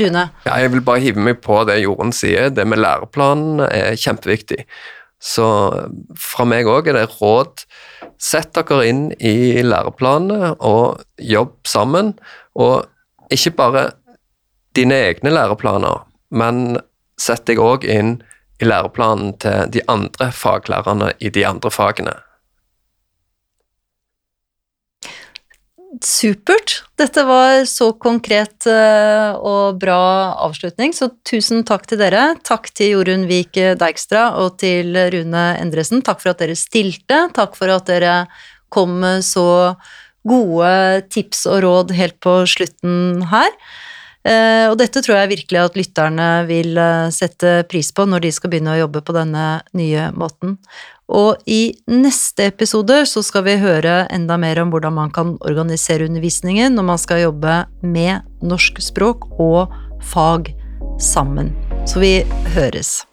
Rune? 0.00 0.28
Ja, 0.46 0.56
jeg 0.62 0.70
vil 0.72 0.84
bare 0.86 1.02
hive 1.02 1.22
meg 1.24 1.40
på 1.44 1.58
det 1.68 1.80
Jorunn 1.82 2.14
sier. 2.14 2.48
Det 2.54 2.64
med 2.68 2.80
læreplanen 2.80 3.64
er 3.66 3.98
kjempeviktig. 3.98 4.64
Så 5.20 5.46
fra 6.16 6.46
meg 6.48 6.68
òg 6.70 6.88
er 6.88 6.96
det 6.96 7.08
råd 7.18 7.66
Sett 8.20 8.52
dere 8.54 8.84
inn 8.88 9.04
i 9.16 9.62
læreplanene 9.64 10.54
og 10.60 11.00
jobb 11.16 11.56
sammen. 11.68 12.12
Og 12.54 12.84
ikke 13.32 13.54
bare 13.56 13.84
dine 14.76 14.98
egne 15.08 15.32
læreplaner, 15.32 16.04
men 16.30 16.80
sett 17.20 17.46
deg 17.48 17.60
òg 17.62 17.86
inn 17.88 18.18
i 18.60 18.68
læreplanen 18.68 19.32
til 19.40 19.70
de 19.72 19.82
andre 19.88 20.30
faglærerne 20.36 21.14
i 21.18 21.32
de 21.32 21.46
andre 21.48 21.72
fagene. 21.72 22.14
Supert. 25.98 26.84
Dette 27.00 27.24
var 27.26 27.64
så 27.66 27.88
konkret 27.98 28.66
eh, 28.70 29.32
og 29.34 29.80
bra 29.82 30.36
avslutning, 30.46 30.94
så 30.94 31.08
tusen 31.26 31.64
takk 31.66 31.88
til 31.90 31.98
dere. 31.98 32.36
Takk 32.46 32.70
til 32.78 32.94
Jorunn 32.94 33.26
Vik 33.26 33.58
Deikstra 33.80 34.28
og 34.38 34.60
til 34.62 34.94
Rune 34.94 35.44
Endresen. 35.58 36.04
Takk 36.06 36.22
for 36.22 36.30
at 36.30 36.44
dere 36.44 36.54
stilte. 36.58 37.24
Takk 37.34 37.58
for 37.58 37.74
at 37.74 37.90
dere 37.90 38.14
kom 38.70 39.00
med 39.02 39.26
så 39.26 39.74
gode 40.26 40.72
tips 41.10 41.46
og 41.50 41.62
råd 41.64 41.94
helt 41.98 42.20
på 42.22 42.38
slutten 42.48 43.24
her. 43.32 43.50
Eh, 44.20 44.66
og 44.68 44.76
dette 44.76 45.00
tror 45.00 45.16
jeg 45.16 45.30
virkelig 45.30 45.60
at 45.62 45.76
lytterne 45.78 46.28
vil 46.48 46.76
eh, 46.76 47.08
sette 47.14 47.62
pris 47.70 47.88
på 47.96 48.04
når 48.04 48.26
de 48.26 48.32
skal 48.36 48.52
begynne 48.52 48.74
å 48.74 48.82
jobbe 48.82 49.00
på 49.04 49.16
denne 49.16 49.46
nye 49.76 50.10
måten. 50.12 50.58
Og 51.10 51.42
i 51.50 51.74
neste 51.90 52.46
episode 52.52 53.02
så 53.10 53.22
skal 53.26 53.44
vi 53.48 53.58
høre 53.58 54.04
enda 54.14 54.38
mer 54.38 54.62
om 54.62 54.70
hvordan 54.70 54.94
man 54.94 55.10
kan 55.14 55.34
organisere 55.42 56.06
undervisningen 56.06 56.78
når 56.78 56.88
man 56.92 57.02
skal 57.02 57.24
jobbe 57.26 57.60
med 57.82 58.30
norsk 58.46 58.78
språk 58.84 59.26
og 59.42 59.74
fag 60.12 60.54
sammen. 61.02 61.50
Så 61.86 61.98
vi 62.02 62.20
høres. 62.54 63.09